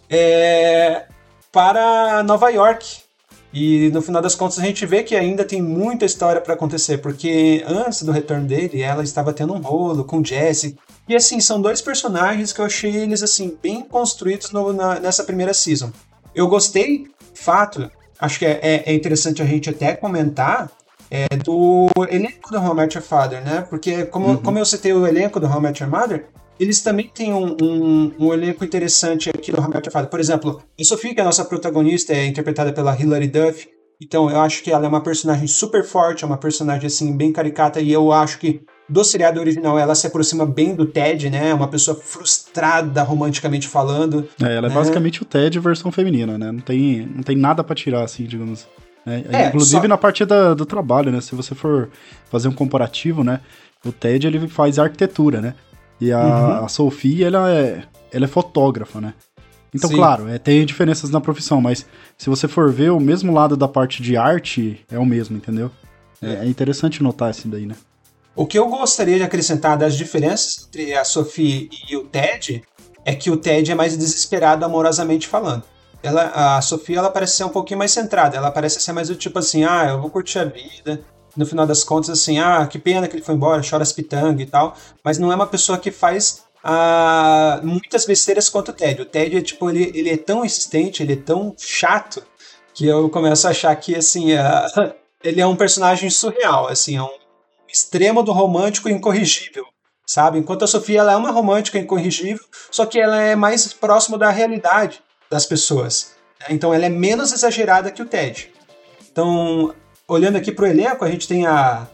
é, 0.08 1.06
para 1.52 2.22
Nova 2.22 2.48
York. 2.50 3.02
E 3.52 3.90
no 3.90 4.00
final 4.00 4.22
das 4.22 4.34
contas 4.34 4.58
a 4.58 4.62
gente 4.62 4.86
vê 4.86 5.02
que 5.02 5.16
ainda 5.16 5.44
tem 5.44 5.60
muita 5.60 6.04
história 6.04 6.40
para 6.40 6.54
acontecer, 6.54 6.98
porque 6.98 7.64
antes 7.66 8.02
do 8.02 8.12
retorno 8.12 8.46
dele, 8.46 8.80
ela 8.80 9.02
estava 9.02 9.32
tendo 9.32 9.52
um 9.52 9.60
rolo 9.60 10.04
com 10.04 10.24
Jesse. 10.24 10.76
E 11.08 11.16
assim, 11.16 11.40
são 11.40 11.60
dois 11.60 11.80
personagens 11.80 12.52
que 12.52 12.60
eu 12.60 12.64
achei 12.64 12.94
eles 12.94 13.22
assim 13.22 13.56
bem 13.60 13.82
construídos 13.82 14.52
no, 14.52 14.72
na, 14.72 15.00
nessa 15.00 15.24
primeira 15.24 15.52
season. 15.52 15.90
Eu 16.32 16.46
gostei, 16.46 17.08
fato, 17.34 17.90
acho 18.20 18.38
que 18.38 18.46
é, 18.46 18.60
é, 18.62 18.82
é 18.86 18.94
interessante 18.94 19.42
a 19.42 19.44
gente 19.44 19.68
até 19.68 19.96
comentar 19.96 20.70
é, 21.10 21.26
do 21.44 21.88
elenco 22.08 22.52
do 22.52 22.58
How 22.58 22.72
I 22.72 22.76
Met 22.76 22.96
Your 22.96 23.04
Father, 23.04 23.44
né? 23.44 23.66
Porque, 23.68 24.04
como, 24.06 24.28
uhum. 24.28 24.36
como 24.36 24.58
eu 24.58 24.64
citei 24.64 24.92
o 24.92 25.04
elenco 25.04 25.40
do 25.40 25.48
How 25.48 25.58
I 25.58 25.62
Met 25.62 25.82
Your 25.82 25.90
Mother, 25.90 26.26
eles 26.60 26.82
também 26.82 27.08
têm 27.08 27.32
um, 27.32 27.56
um, 27.62 28.12
um, 28.18 28.34
elenco 28.34 28.62
interessante 28.62 29.30
aqui 29.30 29.50
do 29.50 29.58
Your 29.58 29.90
Father. 29.90 30.10
Por 30.10 30.20
exemplo, 30.20 30.62
a 30.78 30.84
Sophie, 30.84 31.14
que 31.14 31.20
é 31.20 31.22
a 31.22 31.24
nossa 31.24 31.42
protagonista, 31.42 32.12
é 32.12 32.26
interpretada 32.26 32.70
pela 32.70 32.94
Hilary 32.94 33.28
Duff. 33.28 33.66
Então, 33.98 34.30
eu 34.30 34.38
acho 34.38 34.62
que 34.62 34.70
ela 34.70 34.84
é 34.84 34.88
uma 34.88 35.02
personagem 35.02 35.46
super 35.46 35.82
forte, 35.82 36.22
é 36.22 36.26
uma 36.26 36.36
personagem, 36.36 36.86
assim, 36.86 37.16
bem 37.16 37.32
caricata, 37.32 37.80
e 37.80 37.90
eu 37.90 38.12
acho 38.12 38.38
que 38.38 38.62
do 38.86 39.02
seriado 39.02 39.40
original 39.40 39.78
ela 39.78 39.94
se 39.94 40.06
aproxima 40.06 40.44
bem 40.44 40.74
do 40.74 40.84
Ted, 40.84 41.30
né? 41.30 41.48
É 41.48 41.54
uma 41.54 41.68
pessoa 41.68 41.96
frustrada 41.96 43.02
romanticamente 43.02 43.66
falando. 43.66 44.28
É, 44.42 44.56
ela 44.56 44.66
é 44.66 44.68
né? 44.68 44.74
basicamente 44.74 45.22
o 45.22 45.24
Ted 45.24 45.58
versão 45.60 45.90
feminina, 45.90 46.36
né? 46.36 46.52
Não 46.52 46.60
tem, 46.60 47.08
não 47.14 47.22
tem 47.22 47.36
nada 47.36 47.64
para 47.64 47.74
tirar, 47.74 48.02
assim, 48.02 48.24
digamos. 48.24 48.68
É, 49.06 49.44
é, 49.44 49.48
inclusive 49.48 49.82
só... 49.82 49.88
na 49.88 49.96
parte 49.96 50.26
da, 50.26 50.52
do 50.52 50.66
trabalho, 50.66 51.10
né? 51.10 51.22
Se 51.22 51.34
você 51.34 51.54
for 51.54 51.88
fazer 52.30 52.48
um 52.48 52.52
comparativo, 52.52 53.24
né? 53.24 53.40
O 53.84 53.92
Ted 53.92 54.26
ele 54.26 54.46
faz 54.46 54.78
arquitetura, 54.78 55.40
né? 55.40 55.54
E 56.00 56.12
a, 56.12 56.18
uhum. 56.18 56.64
a 56.64 56.68
Sophie, 56.68 57.24
ela 57.24 57.50
é, 57.50 57.82
ela 58.12 58.24
é 58.24 58.28
fotógrafa, 58.28 59.00
né? 59.00 59.14
Então, 59.74 59.88
Sim. 59.88 59.96
claro, 59.96 60.28
é, 60.28 60.38
tem 60.38 60.64
diferenças 60.66 61.10
na 61.10 61.20
profissão, 61.20 61.60
mas 61.60 61.86
se 62.18 62.28
você 62.28 62.48
for 62.48 62.72
ver, 62.72 62.90
o 62.90 62.98
mesmo 62.98 63.32
lado 63.32 63.56
da 63.56 63.68
parte 63.68 64.02
de 64.02 64.16
arte 64.16 64.84
é 64.90 64.98
o 64.98 65.06
mesmo, 65.06 65.36
entendeu? 65.36 65.70
É, 66.20 66.44
é 66.44 66.46
interessante 66.46 67.02
notar 67.02 67.30
isso 67.30 67.46
daí, 67.46 67.66
né? 67.66 67.76
O 68.34 68.46
que 68.46 68.58
eu 68.58 68.68
gostaria 68.68 69.16
de 69.16 69.22
acrescentar 69.22 69.76
das 69.76 69.94
diferenças 69.94 70.66
entre 70.66 70.94
a 70.94 71.04
Sophie 71.04 71.68
e 71.88 71.96
o 71.96 72.04
Ted 72.04 72.62
é 73.04 73.14
que 73.14 73.30
o 73.30 73.36
Ted 73.36 73.70
é 73.70 73.74
mais 73.74 73.96
desesperado 73.96 74.64
amorosamente 74.64 75.28
falando 75.28 75.62
ela, 76.02 76.56
a 76.56 76.62
Sofia 76.62 76.98
ela 76.98 77.10
parece 77.10 77.36
ser 77.36 77.44
um 77.44 77.50
pouquinho 77.50 77.78
mais 77.78 77.92
centrada. 77.92 78.36
Ela 78.36 78.50
parece 78.50 78.80
ser 78.80 78.92
mais 78.92 79.08
do 79.08 79.14
tipo 79.14 79.38
assim, 79.38 79.64
ah, 79.64 79.86
eu 79.90 80.00
vou 80.00 80.10
curtir 80.10 80.38
a 80.38 80.44
vida. 80.44 81.02
No 81.36 81.46
final 81.46 81.66
das 81.66 81.84
contas, 81.84 82.10
assim, 82.10 82.38
ah, 82.38 82.66
que 82.66 82.78
pena 82.78 83.06
que 83.06 83.16
ele 83.16 83.22
foi 83.22 83.34
embora, 83.34 83.62
chora 83.68 83.82
as 83.82 83.92
pitangas 83.92 84.40
e 84.40 84.46
tal. 84.46 84.76
Mas 85.04 85.18
não 85.18 85.30
é 85.32 85.34
uma 85.34 85.46
pessoa 85.46 85.78
que 85.78 85.90
faz 85.90 86.44
ah, 86.62 87.60
muitas 87.62 88.04
besteiras 88.04 88.48
quanto 88.48 88.70
o 88.70 88.74
Ted. 88.74 89.00
O 89.02 89.06
Ted 89.06 89.36
é 89.36 89.40
tipo, 89.40 89.70
ele, 89.70 89.92
ele 89.94 90.10
é 90.10 90.16
tão 90.16 90.44
insistente, 90.44 91.02
ele 91.02 91.14
é 91.14 91.16
tão 91.16 91.54
chato 91.58 92.22
que 92.74 92.86
eu 92.86 93.08
começo 93.08 93.46
a 93.46 93.50
achar 93.50 93.74
que 93.76 93.94
assim, 93.94 94.32
uh, 94.34 94.94
ele 95.22 95.40
é 95.40 95.46
um 95.46 95.56
personagem 95.56 96.08
surreal, 96.08 96.68
assim, 96.68 96.96
é 96.96 97.02
um 97.02 97.10
extremo 97.68 98.22
do 98.22 98.32
romântico 98.32 98.88
incorrigível 98.88 99.66
sabe? 100.10 100.40
Enquanto 100.40 100.64
a 100.64 100.66
Sofia 100.66 101.00
ela 101.00 101.12
é 101.12 101.16
uma 101.16 101.30
romântica 101.30 101.78
incorrigível, 101.78 102.44
só 102.68 102.84
que 102.84 102.98
ela 102.98 103.20
é 103.22 103.36
mais 103.36 103.72
próxima 103.72 104.18
da 104.18 104.28
realidade 104.28 105.00
das 105.30 105.46
pessoas. 105.46 106.16
Né? 106.40 106.46
Então 106.50 106.74
ela 106.74 106.84
é 106.84 106.88
menos 106.88 107.32
exagerada 107.32 107.92
que 107.92 108.02
o 108.02 108.06
Ted. 108.06 108.52
Então, 109.08 109.72
olhando 110.10 110.36
aqui 110.36 110.50
pro 110.50 110.66
elenco, 110.66 111.04
a 111.04 111.10
gente 111.10 111.28
tem 111.28 111.46
a, 111.46 111.86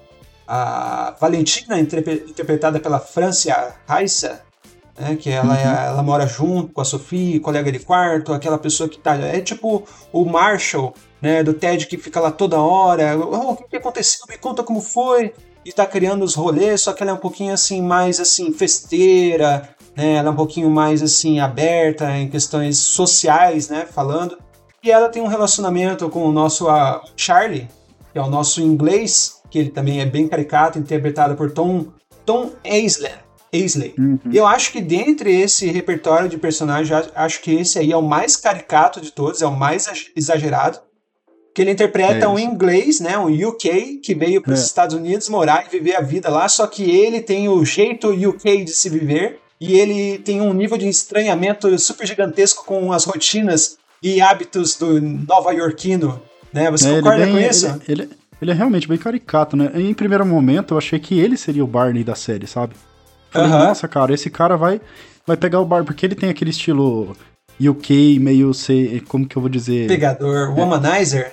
a 0.49 1.15
Valentina, 1.21 1.79
interpretada 1.79 2.81
pela 2.81 2.99
Francia 2.99 3.75
Raissa, 3.87 4.41
né, 4.99 5.17
que 5.17 5.31
ela, 5.31 5.59
é, 5.59 5.67
uhum. 5.67 5.87
ela 5.89 6.03
mora 6.03 6.27
junto 6.27 6.73
com 6.73 6.81
a 6.81 6.85
Sophie, 6.85 7.39
colega 7.41 7.71
de 7.71 7.79
quarto, 7.79 8.33
aquela 8.33 8.59
pessoa 8.59 8.89
que 8.89 8.99
tá. 8.99 9.15
É 9.17 9.41
tipo 9.41 9.87
o 10.11 10.25
Marshall, 10.25 10.95
né, 11.21 11.43
do 11.43 11.53
Ted 11.53 11.87
que 11.87 11.99
fica 11.99 12.19
lá 12.19 12.31
toda 12.31 12.59
hora. 12.59 13.19
Oh, 13.19 13.53
o 13.53 13.57
que, 13.57 13.77
aconteceu? 13.77 14.25
Me 14.29 14.39
conta 14.39 14.63
como 14.63 14.81
foi. 14.81 15.35
E 15.63 15.73
tá 15.73 15.85
criando 15.85 16.25
os 16.25 16.35
rolês, 16.35 16.83
só 16.83 16.93
que 16.93 17.03
ela 17.03 17.11
é 17.11 17.15
um 17.15 17.19
pouquinho 17.19 17.53
assim, 17.53 17.83
mais 17.83 18.21
assim, 18.21 18.53
festeira, 18.53 19.69
né? 19.97 20.15
Ela 20.15 20.29
é 20.29 20.31
um 20.31 20.37
pouquinho 20.37 20.71
mais 20.71 21.03
assim, 21.03 21.41
aberta 21.41 22.17
em 22.17 22.31
questões 22.31 22.79
sociais, 22.79 23.69
né? 23.69 23.85
Falando. 23.85 24.39
E 24.81 24.93
ela 24.93 25.09
tem 25.09 25.21
um 25.21 25.27
relacionamento 25.27 26.09
com 26.09 26.25
o 26.25 26.31
nosso 26.31 26.71
uh, 26.71 27.01
Charlie, 27.17 27.69
é 28.19 28.23
o 28.23 28.31
nosso 28.31 28.61
inglês, 28.61 29.41
que 29.51 29.59
ele 29.59 29.71
também 29.71 30.01
é 30.01 30.07
bem 30.07 30.29
caricato, 30.29 30.79
interpretado 30.79 31.35
por 31.35 31.51
Tom, 31.51 31.87
Tom 32.25 32.53
Aisley. 32.65 33.13
Aisley. 33.53 33.95
Uhum. 33.99 34.19
Eu 34.33 34.47
acho 34.47 34.73
que 34.73 34.81
dentre 34.81 35.41
esse 35.41 35.67
repertório 35.71 36.29
de 36.29 36.37
personagens, 36.37 37.09
acho 37.15 37.41
que 37.41 37.55
esse 37.55 37.79
aí 37.79 37.93
é 37.93 37.97
o 37.97 38.03
mais 38.03 38.37
caricato 38.37 39.01
de 39.01 39.13
todos, 39.13 39.43
é 39.43 39.47
o 39.47 39.57
mais 39.57 39.89
exagerado. 40.15 40.79
Que 41.55 41.63
ele 41.63 41.71
interpreta 41.71 42.27
é 42.27 42.29
um 42.29 42.39
inglês, 42.39 43.01
né, 43.01 43.17
um 43.17 43.33
UK, 43.33 44.01
que 44.03 44.15
veio 44.15 44.43
para 44.43 44.53
os 44.53 44.61
é. 44.61 44.65
Estados 44.65 44.95
Unidos 44.95 45.29
morar 45.31 45.65
e 45.67 45.71
viver 45.71 45.97
a 45.97 46.03
vida 46.03 46.29
lá, 46.29 46.47
só 46.49 46.67
que 46.67 46.83
ele 46.83 47.21
tem 47.21 47.49
o 47.49 47.65
jeito 47.65 48.11
UK 48.11 48.65
de 48.65 48.73
se 48.73 48.91
viver 48.91 49.41
e 49.59 49.79
ele 49.79 50.19
tem 50.19 50.41
um 50.41 50.53
nível 50.53 50.77
de 50.77 50.87
estranhamento 50.87 51.79
super 51.79 52.07
gigantesco 52.07 52.65
com 52.67 52.93
as 52.93 53.05
rotinas 53.05 53.79
e 54.03 54.21
hábitos 54.21 54.77
do 54.77 55.01
nova-iorquino. 55.01 56.21
Né? 56.57 56.71
Você 56.71 56.89
é, 56.89 56.97
concorda 56.97 57.27
bem, 57.27 57.35
com 57.35 57.41
isso? 57.41 57.67
Ele, 57.87 58.03
ele, 58.03 58.11
ele, 58.41 58.51
é 58.51 58.55
realmente 58.55 58.89
bem 58.89 58.97
caricato, 58.97 59.57
né? 59.57 59.71
Em 59.75 59.93
primeiro 59.93 60.25
momento, 60.25 60.73
eu 60.73 60.79
achei 60.79 60.99
que 60.99 61.21
ele 61.21 61.37
seria 61.37 61.63
o 61.63 61.67
Barney 61.67 62.03
da 62.03 62.15
série, 62.15 62.47
sabe? 62.47 62.75
Falei, 63.31 63.51
uh 63.51 63.53
-huh. 63.53 63.67
nossa, 63.67 63.87
cara, 63.87 64.15
esse 64.15 64.31
cara 64.31 64.57
vai, 64.57 64.81
vai 65.27 65.37
pegar 65.37 65.61
o 65.61 65.67
Barney, 65.67 65.87
porque 65.87 66.07
ele 66.07 66.15
tem 66.15 66.31
aquele 66.31 66.51
estilo 66.51 67.15
UK, 67.61 68.19
meio 68.19 68.55
ser, 68.55 69.03
como 69.03 69.27
que 69.27 69.37
eu 69.37 69.43
vou 69.43 69.51
dizer? 69.51 69.87
Pegador, 69.87 70.49
é. 70.57 70.61
womanizer? 70.61 71.33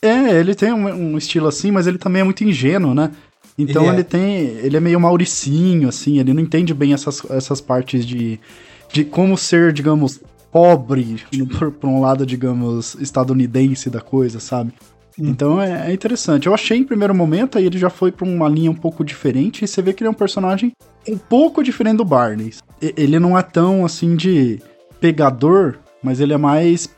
É, 0.00 0.30
ele 0.38 0.54
tem 0.54 0.72
um, 0.72 0.86
um, 0.86 1.18
estilo 1.18 1.48
assim, 1.48 1.72
mas 1.72 1.88
ele 1.88 1.98
também 1.98 2.20
é 2.20 2.24
muito 2.24 2.44
ingênuo, 2.44 2.94
né? 2.94 3.10
Então 3.58 3.82
ele, 3.82 3.90
é. 3.90 3.94
ele 3.94 4.04
tem. 4.04 4.36
Ele 4.62 4.76
é 4.76 4.80
meio 4.80 5.00
mauricinho, 5.00 5.88
assim, 5.88 6.18
ele 6.18 6.32
não 6.32 6.40
entende 6.40 6.72
bem 6.72 6.92
essas, 6.92 7.22
essas 7.30 7.60
partes 7.60 8.06
de, 8.06 8.38
de 8.92 9.04
como 9.04 9.36
ser, 9.36 9.72
digamos, 9.72 10.20
pobre, 10.52 11.16
por, 11.58 11.72
por 11.72 11.88
um 11.88 12.00
lado, 12.00 12.26
digamos, 12.26 12.94
estadunidense 12.96 13.88
da 13.88 14.00
coisa, 14.00 14.38
sabe? 14.38 14.72
Hum. 15.18 15.28
Então 15.28 15.60
é, 15.60 15.90
é, 15.90 15.92
interessante. 15.92 16.46
Eu 16.46 16.54
achei 16.54 16.78
em 16.78 16.84
primeiro 16.84 17.14
momento, 17.14 17.56
aí 17.56 17.64
ele 17.64 17.78
já 17.78 17.90
foi 17.90 18.12
pra 18.12 18.26
uma 18.26 18.48
linha 18.48 18.70
um 18.70 18.74
pouco 18.74 19.02
diferente, 19.02 19.64
e 19.64 19.68
você 19.68 19.80
vê 19.80 19.92
que 19.92 20.02
ele 20.02 20.08
é 20.08 20.10
um 20.10 20.14
personagem 20.14 20.72
um 21.08 21.16
pouco 21.16 21.64
diferente 21.64 21.96
do 21.96 22.04
Barney. 22.04 22.52
Ele 22.80 23.18
não 23.18 23.36
é 23.36 23.42
tão 23.42 23.84
assim 23.84 24.14
de 24.14 24.60
pegador, 25.00 25.78
mas 26.02 26.20
ele 26.20 26.34
é 26.34 26.38
mais 26.38 26.88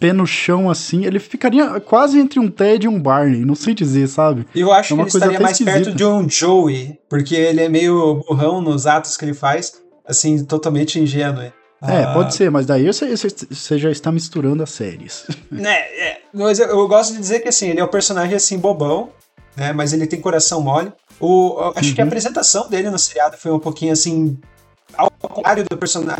pé 0.00 0.12
no 0.12 0.26
chão 0.26 0.68
assim, 0.68 1.04
ele 1.04 1.20
ficaria 1.20 1.78
quase 1.78 2.18
entre 2.18 2.40
um 2.40 2.50
Ted 2.50 2.86
e 2.86 2.88
um 2.88 3.00
Barney, 3.00 3.44
não 3.44 3.54
sei 3.54 3.72
dizer, 3.72 4.08
sabe? 4.08 4.44
Eu 4.52 4.72
acho 4.72 4.94
é 4.94 4.96
que 4.96 5.02
ele 5.02 5.08
estaria 5.08 5.38
mais 5.38 5.60
esquisita. 5.60 5.84
perto 5.84 5.96
de 5.96 6.04
um 6.04 6.28
Joey, 6.28 6.98
porque 7.08 7.36
ele 7.36 7.60
é 7.60 7.68
meio 7.68 8.16
burrão 8.26 8.60
nos 8.60 8.84
atos 8.84 9.16
que 9.16 9.24
ele 9.24 9.34
faz, 9.34 9.80
assim, 10.04 10.44
totalmente 10.44 10.98
ingênuo. 10.98 11.52
É, 11.82 12.04
ah. 12.04 12.12
pode 12.12 12.34
ser, 12.34 12.50
mas 12.50 12.64
daí 12.64 12.86
você, 12.86 13.14
você 13.16 13.78
já 13.78 13.90
está 13.90 14.12
misturando 14.12 14.62
as 14.62 14.70
séries. 14.70 15.26
É, 15.52 16.08
é 16.08 16.20
mas 16.32 16.58
eu, 16.58 16.68
eu, 16.68 16.88
gosto 16.88 17.12
de 17.12 17.18
dizer 17.18 17.40
que 17.40 17.48
assim, 17.48 17.68
ele 17.68 17.80
é 17.80 17.84
um 17.84 17.88
personagem 17.88 18.34
assim 18.34 18.58
bobão, 18.58 19.10
né? 19.56 19.72
Mas 19.72 19.92
ele 19.92 20.06
tem 20.06 20.20
coração 20.20 20.60
mole. 20.62 20.92
O, 21.20 21.72
acho 21.76 21.90
uhum. 21.90 21.94
que 21.94 22.00
a 22.00 22.04
uhum. 22.04 22.08
apresentação 22.08 22.68
dele 22.68 22.88
no 22.90 22.98
seriado 22.98 23.36
foi 23.36 23.52
um 23.52 23.58
pouquinho 23.58 23.92
assim 23.92 24.38
ao 24.96 25.10
contrário 25.10 25.64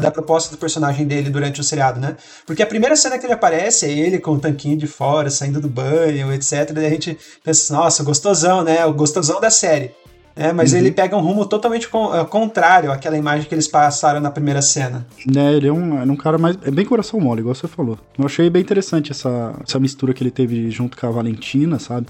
da 0.00 0.10
proposta 0.10 0.50
do 0.50 0.58
personagem 0.58 1.06
dele 1.06 1.30
durante 1.30 1.60
o 1.60 1.64
seriado, 1.64 2.00
né? 2.00 2.16
Porque 2.46 2.62
a 2.62 2.66
primeira 2.66 2.96
cena 2.96 3.18
que 3.18 3.26
ele 3.26 3.32
aparece 3.32 3.86
é 3.86 3.90
ele 3.90 4.18
com 4.18 4.32
o 4.32 4.38
tanquinho 4.38 4.76
de 4.76 4.86
fora, 4.86 5.30
saindo 5.30 5.60
do 5.60 5.68
banho, 5.68 6.32
etc. 6.32 6.72
Daí 6.72 6.86
a 6.86 6.90
gente 6.90 7.18
pensa, 7.44 7.74
nossa, 7.74 8.02
gostosão, 8.02 8.62
né? 8.62 8.84
O 8.86 8.94
gostosão 8.94 9.40
da 9.40 9.50
série. 9.50 9.94
É, 10.34 10.52
mas 10.52 10.72
uhum. 10.72 10.78
ele 10.78 10.90
pega 10.90 11.16
um 11.16 11.20
rumo 11.20 11.46
totalmente 11.46 11.86
é, 11.86 12.24
contrário 12.24 12.90
àquela 12.90 13.16
imagem 13.16 13.46
que 13.46 13.54
eles 13.54 13.68
passaram 13.68 14.20
na 14.20 14.30
primeira 14.30 14.62
cena. 14.62 15.06
Né, 15.26 15.54
ele 15.54 15.68
é 15.68 15.72
um, 15.72 15.98
é 15.98 16.04
um 16.04 16.16
cara 16.16 16.38
mais. 16.38 16.56
É 16.62 16.70
bem 16.70 16.84
coração 16.84 17.20
mole, 17.20 17.40
igual 17.40 17.54
você 17.54 17.68
falou. 17.68 17.98
Eu 18.18 18.24
achei 18.24 18.48
bem 18.48 18.62
interessante 18.62 19.12
essa, 19.12 19.54
essa 19.66 19.78
mistura 19.78 20.14
que 20.14 20.22
ele 20.22 20.30
teve 20.30 20.70
junto 20.70 20.96
com 20.96 21.06
a 21.06 21.10
Valentina, 21.10 21.78
sabe? 21.78 22.06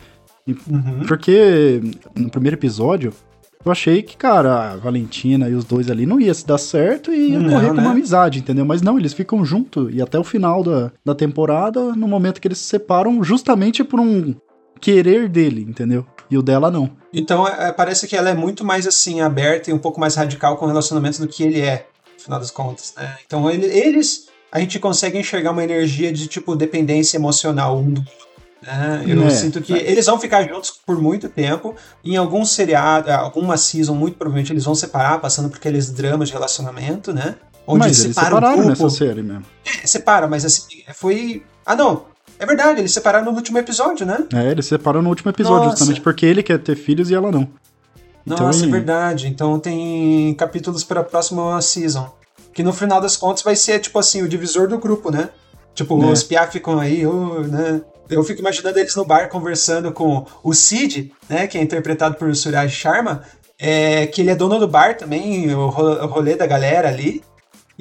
E, 0.46 0.52
uhum. 0.52 1.04
Porque 1.06 1.80
no 2.16 2.30
primeiro 2.30 2.56
episódio, 2.56 3.12
eu 3.64 3.70
achei 3.70 4.02
que, 4.02 4.16
cara, 4.16 4.72
a 4.72 4.76
Valentina 4.76 5.48
e 5.48 5.54
os 5.54 5.64
dois 5.64 5.88
ali 5.88 6.04
não 6.04 6.20
ia 6.20 6.34
se 6.34 6.46
dar 6.46 6.58
certo 6.58 7.12
e 7.12 7.30
ia 7.30 7.38
não, 7.38 7.50
morrer 7.50 7.68
com 7.68 7.74
né? 7.74 7.82
uma 7.82 7.92
amizade, 7.92 8.40
entendeu? 8.40 8.64
Mas 8.64 8.82
não, 8.82 8.98
eles 8.98 9.12
ficam 9.12 9.44
juntos 9.44 9.92
e 9.94 10.02
até 10.02 10.18
o 10.18 10.24
final 10.24 10.64
da, 10.64 10.90
da 11.04 11.14
temporada, 11.14 11.94
no 11.94 12.08
momento 12.08 12.40
que 12.40 12.48
eles 12.48 12.58
se 12.58 12.64
separam, 12.64 13.22
justamente 13.22 13.84
por 13.84 14.00
um 14.00 14.34
querer 14.82 15.28
dele, 15.28 15.62
entendeu? 15.62 16.04
E 16.28 16.36
o 16.36 16.42
dela 16.42 16.70
não. 16.70 16.90
Então 17.12 17.46
é, 17.46 17.68
é 17.68 17.72
parece 17.72 18.06
que 18.08 18.16
ela 18.16 18.28
é 18.28 18.34
muito 18.34 18.64
mais 18.64 18.86
assim, 18.86 19.20
aberta 19.20 19.70
e 19.70 19.72
um 19.72 19.78
pouco 19.78 20.00
mais 20.00 20.16
radical 20.16 20.56
com 20.56 20.64
o 20.64 20.68
relacionamento 20.68 21.20
do 21.20 21.28
que 21.28 21.44
ele 21.44 21.60
é, 21.60 21.86
no 22.16 22.22
final 22.22 22.38
das 22.40 22.50
contas, 22.50 22.92
né? 22.96 23.16
Então 23.24 23.48
ele, 23.48 23.66
eles, 23.66 24.26
a 24.50 24.58
gente 24.58 24.78
consegue 24.78 25.18
enxergar 25.18 25.52
uma 25.52 25.62
energia 25.62 26.12
de 26.12 26.26
tipo 26.26 26.56
dependência 26.56 27.16
emocional 27.16 27.78
um 27.78 27.92
do 27.92 28.04
né? 28.62 29.02
Eu 29.06 29.24
é, 29.24 29.30
sinto 29.30 29.60
que 29.60 29.74
é. 29.74 29.90
eles 29.90 30.06
vão 30.06 30.20
ficar 30.20 30.46
juntos 30.48 30.70
por 30.86 31.00
muito 31.00 31.28
tempo. 31.28 31.74
Em 32.04 32.16
algum 32.16 32.44
seriado, 32.44 33.10
alguma 33.10 33.56
season, 33.56 33.94
muito 33.94 34.16
provavelmente 34.16 34.52
eles 34.52 34.64
vão 34.64 34.74
separar, 34.74 35.20
passando 35.20 35.48
por 35.48 35.56
aqueles 35.56 35.90
dramas 35.90 36.28
de 36.28 36.34
relacionamento, 36.34 37.12
né? 37.12 37.34
Onde 37.66 37.80
mas 37.80 38.00
eles 38.00 38.14
separaram 38.14 38.60
um 38.60 38.68
nessa 38.68 38.88
série 38.88 39.22
mesmo. 39.22 39.44
É, 39.64 39.86
separa, 39.86 40.28
mas 40.28 40.44
assim, 40.44 40.84
foi. 40.94 41.42
Ah, 41.66 41.74
não. 41.74 42.11
É 42.42 42.46
verdade, 42.46 42.80
eles 42.80 42.92
separaram 42.92 43.26
no 43.26 43.36
último 43.36 43.56
episódio, 43.58 44.04
né? 44.04 44.26
É, 44.34 44.50
eles 44.50 44.66
separaram 44.66 45.00
no 45.00 45.10
último 45.10 45.30
episódio, 45.30 45.66
Nossa. 45.66 45.76
justamente 45.76 46.00
porque 46.00 46.26
ele 46.26 46.42
quer 46.42 46.58
ter 46.58 46.74
filhos 46.74 47.08
e 47.08 47.14
ela 47.14 47.30
não. 47.30 47.48
Então, 48.26 48.46
Nossa, 48.46 48.64
é 48.64 48.68
verdade. 48.68 49.28
Então 49.28 49.60
tem 49.60 50.34
capítulos 50.34 50.82
para 50.82 51.02
a 51.02 51.04
próxima 51.04 51.62
season. 51.62 52.12
Que 52.52 52.64
no 52.64 52.72
final 52.72 53.00
das 53.00 53.16
contas 53.16 53.44
vai 53.44 53.54
ser, 53.54 53.78
tipo 53.78 53.96
assim, 53.96 54.22
o 54.22 54.28
divisor 54.28 54.66
do 54.66 54.76
grupo, 54.76 55.08
né? 55.08 55.28
Tipo, 55.72 56.02
é. 56.02 56.06
os 56.06 56.24
Pia 56.24 56.44
ficam 56.48 56.80
aí, 56.80 57.06
oh, 57.06 57.42
né? 57.42 57.80
Eu 58.10 58.24
fico 58.24 58.40
imaginando 58.40 58.76
eles 58.76 58.96
no 58.96 59.04
bar 59.04 59.28
conversando 59.28 59.92
com 59.92 60.26
o 60.42 60.52
Cid, 60.52 61.12
né, 61.28 61.46
que 61.46 61.56
é 61.56 61.62
interpretado 61.62 62.16
por 62.16 62.34
Suraj 62.34 62.70
Sharma, 62.74 63.22
é, 63.56 64.06
que 64.08 64.20
ele 64.20 64.30
é 64.30 64.34
dono 64.34 64.58
do 64.58 64.66
bar 64.66 64.96
também, 64.96 65.54
o 65.54 65.68
rolê 65.68 66.34
da 66.34 66.46
galera 66.46 66.88
ali. 66.88 67.22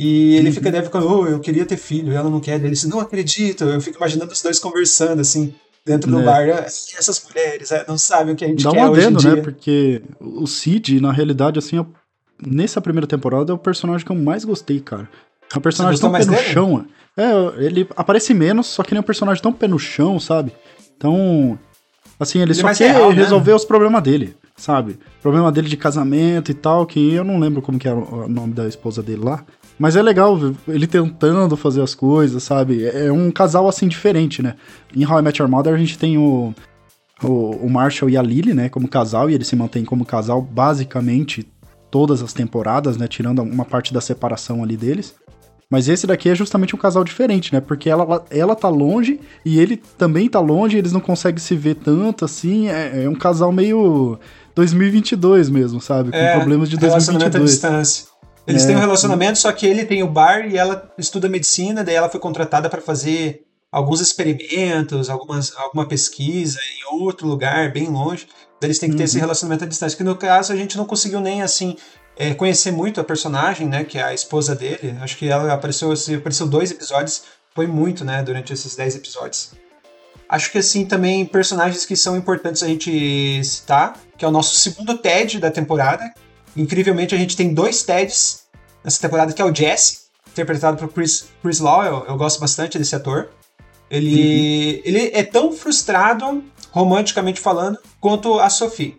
E 0.04 0.36
ele 0.36 0.48
uhum. 0.48 0.56
fica 0.56 0.72
deve 0.72 0.88
ficando, 0.88 1.08
oh, 1.08 1.28
eu 1.28 1.40
queria 1.40 1.64
ter 1.64 1.78
filho, 1.78 2.12
ela 2.12 2.28
não 2.28 2.40
quer. 2.40 2.56
Ele 2.56 2.72
diz, 2.72 2.86
não 2.86 3.00
acredito. 3.00 3.66
Eu 3.66 3.80
fico 3.80 3.98
imaginando 3.98 4.32
os 4.32 4.42
dois 4.42 4.58
conversando 4.58 5.22
assim, 5.22 5.54
dentro 5.86 6.10
do 6.10 6.22
é. 6.22 6.24
bar. 6.24 6.50
Ah, 6.50 6.66
essas 6.66 7.24
mulheres 7.24 7.72
é, 7.72 7.86
não 7.88 8.00
sabem 8.00 8.34
o 8.34 8.36
que 8.36 8.44
a 8.44 8.48
gente 8.48 8.64
Dá 8.64 8.72
quer 8.72 8.84
um 8.84 8.92
adendo, 8.92 9.20
hoje 9.20 9.28
em 9.28 9.30
né? 9.30 9.36
dia. 9.36 9.44
Porque 9.44 10.02
o 10.20 10.48
Cid, 10.48 11.00
na 11.00 11.12
realidade, 11.12 11.60
assim, 11.60 11.86
nessa 12.44 12.82
primeira 12.82 13.06
temporada 13.06 13.52
é 13.52 13.54
o 13.54 13.60
personagem 13.60 14.04
que 14.04 14.12
eu 14.12 14.16
mais 14.16 14.44
gostei, 14.44 14.80
cara. 14.80 15.08
É 15.54 15.56
um 15.60 15.62
personagem 15.62 16.02
tão 16.02 16.12
pé 16.12 16.26
no 16.26 16.32
dele? 16.32 16.48
chão. 16.48 16.86
É, 17.16 17.64
ele 17.64 17.88
aparece 17.96 18.34
menos, 18.34 18.66
só 18.66 18.82
que 18.82 18.94
ele 18.94 18.98
é 18.98 19.02
um 19.02 19.06
personagem 19.06 19.44
tão 19.44 19.54
pé 19.54 19.68
no 19.68 19.78
chão, 19.78 20.20
sabe? 20.20 20.52
Então, 20.98 21.60
assim, 22.20 22.40
ele, 22.40 22.54
ele 22.54 22.60
só 22.60 22.74
quer 22.74 22.94
real, 22.94 23.10
né? 23.10 23.18
resolver 23.18 23.52
né? 23.52 23.56
os 23.56 23.66
problemas 23.66 24.02
dele, 24.02 24.36
sabe? 24.56 24.98
Problema 25.22 25.52
dele 25.52 25.70
de 25.70 25.78
casamento 25.78 26.50
e 26.50 26.56
tal, 26.56 26.88
que 26.88 27.14
eu 27.14 27.24
não 27.24 27.38
lembro 27.38 27.62
como 27.62 27.78
que 27.78 27.88
é 27.88 27.94
o 27.94 28.28
nome 28.28 28.56
da 28.56 28.68
esposa 28.68 29.04
dele 29.04 29.24
lá. 29.24 29.46
Mas 29.82 29.96
é 29.96 30.02
legal 30.04 30.38
ele 30.68 30.86
tentando 30.86 31.58
fazer 31.58 31.82
as 31.82 31.96
coisas, 31.96 32.44
sabe? 32.44 32.86
É 32.86 33.12
um 33.12 33.32
casal 33.32 33.68
assim 33.68 33.88
diferente, 33.88 34.40
né? 34.40 34.54
Em 34.96 35.04
How 35.04 35.18
I 35.18 35.22
Met 35.24 35.42
Your 35.42 35.50
Mother 35.50 35.74
a 35.74 35.78
gente 35.78 35.98
tem 35.98 36.20
o, 36.20 36.54
o, 37.24 37.28
o 37.28 37.68
Marshall 37.68 38.08
e 38.08 38.16
a 38.16 38.22
Lily, 38.22 38.54
né? 38.54 38.70
Como 38.70 38.88
casal, 38.88 39.28
e 39.28 39.34
eles 39.34 39.48
se 39.48 39.56
mantêm 39.56 39.84
como 39.84 40.06
casal 40.06 40.40
basicamente 40.40 41.52
todas 41.90 42.22
as 42.22 42.32
temporadas, 42.32 42.96
né? 42.96 43.08
Tirando 43.08 43.42
uma 43.42 43.66
parte 43.66 43.92
da 43.92 44.00
separação 44.00 44.62
ali 44.62 44.78
deles. 44.78 45.16
Mas 45.68 45.90
esse 45.90 46.06
daqui 46.06 46.30
é 46.30 46.36
justamente 46.36 46.76
um 46.76 46.80
casal 46.80 47.04
diferente, 47.04 47.52
né? 47.52 47.60
Porque 47.60 47.90
ela, 47.90 48.24
ela 48.30 48.56
tá 48.56 48.70
longe 48.70 49.20
e 49.44 49.60
ele 49.60 49.78
também 49.98 50.30
tá 50.30 50.40
longe, 50.40 50.78
eles 50.78 50.94
não 50.94 51.02
conseguem 51.02 51.40
se 51.40 51.56
ver 51.56 51.74
tanto, 51.74 52.24
assim. 52.24 52.68
É, 52.70 53.06
é 53.06 53.10
um 53.10 53.16
casal 53.16 53.52
meio 53.52 54.20
2022 54.54 55.50
mesmo, 55.50 55.82
sabe? 55.82 56.12
Com 56.12 56.18
é, 56.18 56.36
problemas 56.36 56.70
de 56.70 56.78
2022. 56.78 57.08
Relacionamento 57.08 57.38
à 57.38 57.40
distância. 57.40 58.11
Eles 58.52 58.64
é, 58.64 58.68
têm 58.68 58.76
um 58.76 58.80
relacionamento, 58.80 59.38
só 59.38 59.52
que 59.52 59.66
ele 59.66 59.86
tem 59.86 60.04
o 60.04 60.08
bar 60.08 60.46
e 60.46 60.58
ela 60.58 60.92
estuda 60.98 61.30
medicina, 61.30 61.84
daí 61.84 61.96
ela 61.96 62.10
foi 62.10 62.20
contratada 62.20 62.70
para 62.70 62.82
fazer 62.82 63.46
alguns 63.72 64.02
experimentos, 64.02 65.10
algumas, 65.10 65.56
alguma 65.56 65.88
pesquisa 65.88 66.60
em 66.60 66.96
outro 66.96 67.28
lugar, 67.28 67.72
bem 67.72 67.88
longe. 67.88 68.28
Daí 68.60 68.68
eles 68.68 68.80
têm 68.80 68.90
que 68.90 68.96
ter 68.96 69.04
uhum. 69.04 69.06
esse 69.06 69.20
relacionamento 69.20 69.64
à 69.64 69.68
distância, 69.68 69.98
que 69.98 70.04
no 70.04 70.16
caso 70.16 70.52
a 70.52 70.56
gente 70.56 70.78
não 70.78 70.86
conseguiu 70.86 71.22
nem 71.22 71.42
assim 71.42 71.78
é, 72.18 72.34
conhecer 72.34 72.72
muito 72.72 73.00
a 73.00 73.04
personagem, 73.04 73.68
né, 73.68 73.84
que 73.84 73.98
é 73.98 74.04
a 74.04 74.14
esposa 74.14 74.54
dele. 74.54 74.96
Acho 75.02 75.18
que 75.18 75.28
ela 75.28 75.52
apareceu, 75.54 75.92
apareceu 75.92 76.48
dois 76.48 76.70
episódios, 76.70 77.24
foi 77.56 77.66
muito, 77.66 78.04
né, 78.04 78.22
durante 78.22 78.54
esses 78.54 78.76
dez 78.76 78.96
episódios. 78.96 79.52
Acho 80.28 80.52
que 80.52 80.60
assim 80.60 80.86
também 80.86 81.26
personagens 81.26 81.86
que 81.86 81.96
são 81.96 82.16
importantes 82.16 82.64
a 82.64 82.68
gente 82.68 83.44
citar, 83.44 84.00
que 84.18 84.24
é 84.24 84.28
o 84.28 84.32
nosso 84.32 84.56
segundo 84.56 84.98
Ted 84.98 85.40
da 85.40 85.52
temporada. 85.52 86.04
Incrivelmente 86.56 87.16
a 87.16 87.18
gente 87.18 87.36
tem 87.36 87.54
dois 87.54 87.84
Teds 87.84 88.41
nessa 88.84 89.02
temporada, 89.02 89.34
que 89.34 89.42
é 89.42 89.46
o 89.46 89.54
Jesse, 89.54 90.00
interpretado 90.30 90.78
por 90.78 90.90
Chris, 90.90 91.28
Chris 91.42 91.60
Law, 91.60 91.84
eu, 91.84 92.06
eu 92.08 92.18
gosto 92.18 92.40
bastante 92.40 92.78
desse 92.78 92.96
ator. 92.96 93.30
Ele, 93.90 94.76
uhum. 94.76 94.82
ele 94.86 95.12
é 95.14 95.24
tão 95.24 95.52
frustrado, 95.52 96.44
romanticamente 96.72 97.40
falando, 97.40 97.78
quanto 98.00 98.40
a 98.40 98.50
Sophie. 98.50 98.98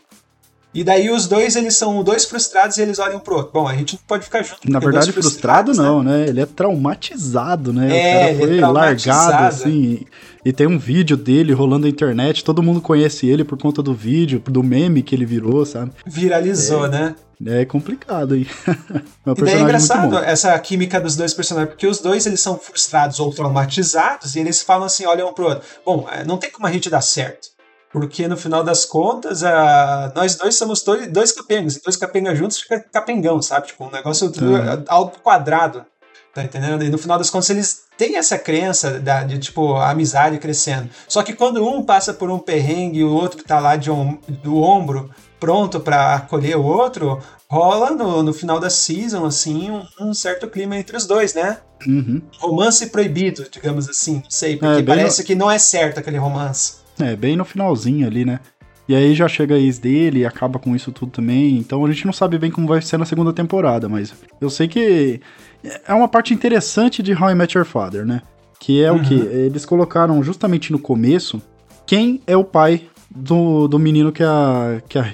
E 0.75 0.83
daí 0.83 1.11
os 1.11 1.27
dois, 1.27 1.55
eles 1.55 1.77
são 1.77 2.03
dois 2.03 2.25
frustrados 2.25 2.79
e 2.79 2.83
eles 2.83 2.99
olham 2.99 3.21
pro 3.21 3.37
outro. 3.37 3.53
Bom, 3.53 3.69
a 3.69 3.75
gente 3.75 3.95
não 3.95 4.03
pode 4.07 4.25
ficar 4.25 4.43
junto. 4.43 4.71
Na 4.71 4.79
verdade, 4.79 5.13
frustrado 5.13 5.75
não, 5.75 6.03
né? 6.03 6.13
né? 6.13 6.29
Ele 6.29 6.41
é 6.41 6.47
traumatizado, 6.47 7.73
né? 7.73 7.87
É, 7.87 8.11
o 8.11 8.13
cara 8.13 8.31
é 8.31 8.35
foi 8.35 8.59
é 8.59 8.67
largado, 8.67 9.45
assim. 9.45 10.01
E 10.45 10.53
tem 10.53 10.67
um 10.67 10.79
vídeo 10.79 11.17
dele 11.17 11.53
rolando 11.53 11.83
na 11.83 11.89
internet, 11.89 12.43
todo 12.43 12.63
mundo 12.63 12.81
conhece 12.81 13.29
ele 13.29 13.45
por 13.45 13.59
conta 13.59 13.83
do 13.83 13.95
vídeo, 13.95 14.43
do 14.47 14.63
meme 14.63 15.03
que 15.03 15.15
ele 15.15 15.25
virou, 15.25 15.65
sabe? 15.65 15.93
Viralizou, 16.05 16.87
é, 16.87 16.89
né? 16.89 17.15
É 17.45 17.65
complicado, 17.65 18.37
hein? 18.37 18.47
é 19.27 19.31
e 19.31 19.43
daí 19.43 19.55
é 19.55 19.61
engraçado 19.61 20.17
essa 20.19 20.57
química 20.59 21.01
dos 21.01 21.17
dois 21.17 21.35
personagens, 21.35 21.71
porque 21.75 21.87
os 21.87 21.99
dois 21.99 22.27
eles 22.27 22.41
são 22.41 22.59
frustrados 22.59 23.21
ou 23.21 23.33
traumatizados 23.33 24.37
e 24.37 24.41
eles 24.41 24.63
falam 24.63 24.87
assim, 24.87 25.07
olham 25.07 25.29
um 25.29 25.33
pro 25.33 25.47
outro. 25.47 25.65
Bom, 25.85 26.09
é, 26.11 26.25
não 26.25 26.39
tem 26.39 26.51
como 26.51 26.67
a 26.67 26.73
gente 26.73 26.89
dar 26.89 27.01
certo. 27.01 27.49
Porque 27.93 28.27
no 28.27 28.37
final 28.37 28.65
das 28.65 28.85
contas, 28.85 29.45
a... 29.45 30.11
nós 30.17 30.35
dois 30.37 30.55
somos 30.55 30.83
dois, 30.83 31.07
dois 31.09 31.33
capengas, 31.33 31.77
e 31.77 31.83
dois 31.83 31.97
capengas 31.97 32.39
juntos 32.39 32.61
fica 32.61 32.81
capengão, 32.81 33.43
sabe? 33.43 33.67
Tipo, 33.67 33.85
um 33.85 33.91
negócio 33.91 34.31
tudo 34.31 34.53
uhum. 34.53 34.85
alto 34.89 35.21
quadrado. 35.21 35.85
Tá 36.35 36.43
entendendo? 36.43 36.83
E 36.83 36.89
no 36.89 36.97
final 36.97 37.19
das 37.19 37.29
contas, 37.29 37.51
eles 37.51 37.83
têm 37.99 38.17
essa 38.17 38.39
crença 38.39 38.99
da, 38.99 39.23
de, 39.23 39.39
tipo, 39.39 39.75
a 39.75 39.91
amizade 39.91 40.39
crescendo. 40.39 40.89
Só 41.07 41.23
que 41.23 41.35
quando 41.35 41.63
um 41.63 41.83
passa 41.85 42.15
por 42.15 42.31
um 42.31 42.39
perrengue 42.39 43.01
e 43.01 43.05
o 43.05 43.13
outro 43.13 43.45
tá 43.45 43.61
lá 43.61 43.77
de 43.77 43.91
um, 43.91 44.19
do 44.27 44.57
ombro, 44.57 45.11
pronto 45.39 45.79
para 45.79 46.15
acolher 46.15 46.57
o 46.57 46.65
outro, 46.65 47.21
rola 47.51 47.91
no, 47.91 48.23
no 48.23 48.33
final 48.33 48.59
da 48.59 48.71
season, 48.71 49.27
assim, 49.27 49.71
um, 49.71 49.85
um 50.01 50.15
certo 50.15 50.49
clima 50.49 50.75
entre 50.75 50.97
os 50.97 51.07
dois, 51.07 51.35
né? 51.35 51.59
Uhum. 51.87 52.23
Romance 52.39 52.87
proibido, 52.87 53.47
digamos 53.51 53.87
assim, 53.87 54.23
não 54.23 54.31
sei, 54.31 54.57
porque 54.57 54.81
é, 54.81 54.83
parece 54.83 55.21
no... 55.21 55.27
que 55.27 55.35
não 55.35 55.51
é 55.51 55.59
certo 55.59 55.99
aquele 55.99 56.17
romance. 56.17 56.82
É, 57.03 57.17
bem 57.17 57.37
no 57.37 57.45
finalzinho 57.45 58.07
ali, 58.07 58.25
né? 58.25 58.41
E 58.89 58.95
aí 58.95 59.15
já 59.15 59.29
chega 59.29 59.55
a 59.55 59.59
ex 59.59 59.79
dele 59.79 60.21
e 60.21 60.27
acaba 60.27 60.59
com 60.59 60.75
isso 60.75 60.91
tudo 60.91 61.13
também. 61.13 61.57
Então 61.57 61.85
a 61.85 61.91
gente 61.91 62.05
não 62.05 62.13
sabe 62.13 62.39
bem 62.39 62.51
como 62.51 62.67
vai 62.67 62.83
ser 62.83 62.99
na 62.99 63.05
segunda 63.05 63.33
temporada, 63.33 63.89
mas 63.89 64.13
eu 64.41 64.51
sei 64.51 64.69
que 64.69 65.21
é 65.87 65.95
uma 65.95 66.09
parte 66.09 66.35
interessante 66.35 67.03
de 67.03 67.15
How 67.15 67.31
I 67.31 67.35
Met 67.35 67.57
Your 67.57 67.67
Father, 67.67 68.05
né? 68.05 68.23
Que 68.59 68.83
é 68.83 68.91
uhum. 68.91 68.99
o 68.99 69.03
que? 69.03 69.15
Eles 69.15 69.65
colocaram 69.65 70.23
justamente 70.23 70.73
no 70.73 70.79
começo 70.79 71.41
quem 71.87 72.21
é 72.27 72.37
o 72.37 72.45
pai 72.45 72.83
do, 73.11 73.69
do 73.69 73.79
menino 73.79 74.13
que 74.13 74.23
a, 74.23 74.81
que 74.89 74.99
a, 74.99 75.13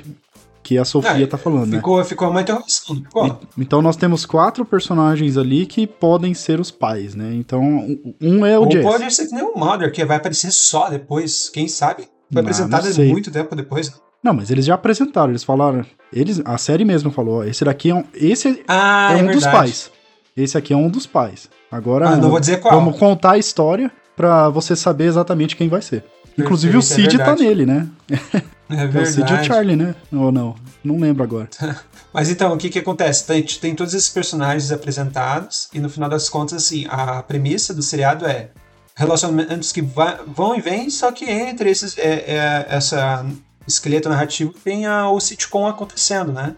que 0.69 0.77
a 0.77 0.85
Sofia 0.85 1.27
tá 1.27 1.39
falando, 1.39 1.75
ficou, 1.75 1.97
né? 1.97 2.05
Ficou 2.05 2.29
uma 2.29 2.43
interrogação, 2.43 2.97
ficou. 2.97 3.41
Então 3.57 3.81
nós 3.81 3.97
temos 3.97 4.27
quatro 4.27 4.67
personagens 4.67 5.39
ali 5.39 5.65
que 5.65 5.87
podem 5.87 6.35
ser 6.35 6.61
os 6.61 6.71
pais, 6.71 7.15
né? 7.15 7.33
Então 7.33 7.99
um 8.21 8.45
é 8.45 8.59
o 8.59 8.65
Ou 8.65 8.71
Jesse. 8.71 8.87
pode 8.87 9.15
ser 9.15 9.29
que 9.29 9.35
nem 9.35 9.45
o 9.45 9.55
Mother, 9.57 9.91
que 9.91 10.05
vai 10.05 10.19
aparecer 10.19 10.51
só 10.51 10.91
depois, 10.91 11.49
quem 11.49 11.69
sabe? 11.69 12.07
Foi 12.31 12.43
apresentado 12.43 12.87
muito 13.05 13.31
tempo 13.31 13.57
depois. 13.57 13.91
Não, 14.23 14.35
mas 14.35 14.51
eles 14.51 14.67
já 14.67 14.75
apresentaram, 14.75 15.31
eles 15.31 15.43
falaram. 15.43 15.87
Eles, 16.13 16.43
a 16.45 16.59
série 16.59 16.85
mesmo 16.85 17.11
falou, 17.11 17.39
ó, 17.39 17.45
esse 17.45 17.65
daqui 17.65 17.89
é 17.89 17.95
um. 17.95 18.05
Esse 18.13 18.63
ah, 18.69 19.15
é, 19.17 19.21
é 19.21 19.23
um 19.23 19.33
dos 19.33 19.47
pais. 19.47 19.91
Esse 20.37 20.59
aqui 20.59 20.75
é 20.75 20.77
um 20.77 20.91
dos 20.91 21.07
pais. 21.07 21.49
Agora. 21.73 22.11
Ah, 22.11 22.17
não 22.17 22.29
vou 22.29 22.41
dizer 22.41 22.61
qual. 22.61 22.75
Vamos 22.75 22.99
contar 22.99 23.33
a 23.33 23.39
história 23.39 23.91
para 24.15 24.51
você 24.51 24.77
saber 24.77 25.05
exatamente 25.05 25.57
quem 25.57 25.71
vai 25.71 25.81
ser. 25.81 26.03
Perfeito, 26.03 26.41
Inclusive 26.43 26.77
o 26.77 26.83
Cid 26.83 27.19
é 27.19 27.25
tá 27.25 27.35
nele, 27.35 27.65
né? 27.65 27.89
É 28.71 28.87
verdade. 28.87 28.99
É 28.99 29.03
o 29.03 29.07
Cid 29.07 29.33
e 29.33 29.35
o 29.35 29.45
Charlie, 29.45 29.77
né? 29.77 29.95
Ou 30.13 30.31
não? 30.31 30.55
Não 30.85 30.99
lembro 30.99 31.23
agora. 31.23 31.49
Mas 32.13 32.29
então, 32.29 32.53
o 32.53 32.59
que 32.59 32.71
que 32.71 32.79
acontece? 32.79 33.31
A 33.31 33.35
gente 33.35 33.61
tem 33.61 33.75
todos 33.75 33.95
esses 33.95 34.09
personagens 34.09 34.71
apresentados 34.73 35.69
e 35.73 35.81
no 35.81 35.89
final 35.89 36.09
das 36.09 36.29
contas, 36.29 36.65
assim, 36.65 36.87
a 36.89 37.23
premissa 37.23 37.75
do 37.75 37.83
seriado 37.83 38.27
é 38.27 38.51
relacionamentos 38.95 39.71
que 39.71 39.81
vão 39.81 40.57
e 40.57 40.61
vêm, 40.61 40.91
só 40.91 41.13
que 41.13 41.25
entre 41.25 41.71
esses, 41.71 41.97
é, 41.99 42.25
é, 42.27 42.67
essa 42.69 43.25
esqueleto 43.67 44.09
narrativo 44.09 44.53
tem 44.53 44.87
a, 44.87 45.09
o 45.11 45.21
sitcom 45.21 45.67
acontecendo, 45.67 46.33
né? 46.33 46.57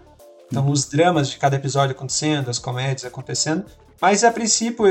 Então, 0.51 0.69
os 0.69 0.87
dramas 0.87 1.29
de 1.29 1.37
cada 1.37 1.57
episódio 1.57 1.95
acontecendo, 1.95 2.49
as 2.49 2.59
comédias 2.59 3.05
acontecendo. 3.05 3.65
Mas, 4.01 4.25
a 4.25 4.33
princípio, 4.33 4.85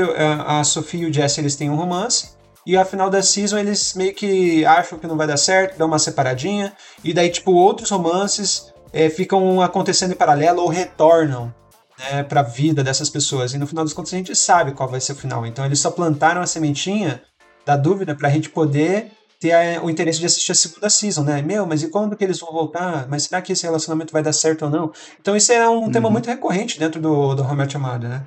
a 0.46 0.62
Sophie 0.64 1.02
e 1.02 1.06
o 1.06 1.12
Jesse, 1.12 1.40
eles 1.40 1.56
têm 1.56 1.68
um 1.68 1.74
romance. 1.74 2.30
E, 2.66 2.76
ao 2.76 2.84
final 2.84 3.08
da 3.08 3.22
season, 3.22 3.58
eles 3.58 3.94
meio 3.94 4.14
que 4.14 4.64
acham 4.64 4.98
que 4.98 5.06
não 5.06 5.16
vai 5.16 5.26
dar 5.26 5.36
certo, 5.36 5.78
dão 5.78 5.86
uma 5.86 5.98
separadinha. 5.98 6.72
E 7.02 7.12
daí, 7.12 7.30
tipo, 7.30 7.52
outros 7.52 7.90
romances 7.90 8.72
é, 8.92 9.08
ficam 9.08 9.60
acontecendo 9.62 10.12
em 10.12 10.16
paralelo 10.16 10.62
ou 10.62 10.68
retornam 10.68 11.54
né, 11.98 12.22
para 12.22 12.40
a 12.40 12.44
vida 12.44 12.84
dessas 12.84 13.08
pessoas. 13.08 13.54
E, 13.54 13.58
no 13.58 13.66
final 13.66 13.84
das 13.84 13.92
contas, 13.92 14.12
a 14.12 14.16
gente 14.16 14.34
sabe 14.36 14.72
qual 14.72 14.88
vai 14.88 15.00
ser 15.00 15.12
o 15.12 15.16
final. 15.16 15.46
Então, 15.46 15.64
eles 15.64 15.80
só 15.80 15.90
plantaram 15.90 16.40
a 16.40 16.46
sementinha 16.46 17.22
da 17.64 17.76
dúvida 17.76 18.14
para 18.14 18.28
a 18.28 18.30
gente 18.30 18.50
poder 18.50 19.10
ter 19.40 19.52
a, 19.52 19.82
o 19.82 19.88
interesse 19.88 20.20
de 20.20 20.26
assistir 20.26 20.52
a 20.52 20.54
segunda 20.54 20.90
season, 20.90 21.24
né? 21.24 21.40
Meu, 21.40 21.66
mas 21.66 21.82
e 21.82 21.88
quando 21.88 22.14
que 22.14 22.22
eles 22.22 22.38
vão 22.38 22.52
voltar? 22.52 23.08
Mas 23.08 23.24
será 23.24 23.40
que 23.40 23.52
esse 23.52 23.64
relacionamento 23.64 24.12
vai 24.12 24.22
dar 24.22 24.34
certo 24.34 24.66
ou 24.66 24.70
não? 24.70 24.92
Então 25.18 25.34
isso 25.34 25.50
é 25.50 25.68
um 25.68 25.84
uhum. 25.84 25.90
tema 25.90 26.10
muito 26.10 26.26
recorrente 26.26 26.78
dentro 26.78 27.00
do, 27.00 27.34
do 27.34 27.42
How 27.42 27.56
Amada, 27.74 28.08
né? 28.08 28.26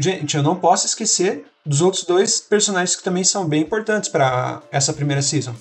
Gente, 0.00 0.36
eu 0.36 0.42
não 0.42 0.56
posso 0.56 0.86
esquecer 0.86 1.44
dos 1.64 1.80
outros 1.80 2.04
dois 2.04 2.40
personagens 2.40 2.96
que 2.96 3.04
também 3.04 3.22
são 3.22 3.46
bem 3.46 3.62
importantes 3.62 4.08
para 4.08 4.62
essa 4.72 4.92
primeira 4.92 5.20
season. 5.20 5.54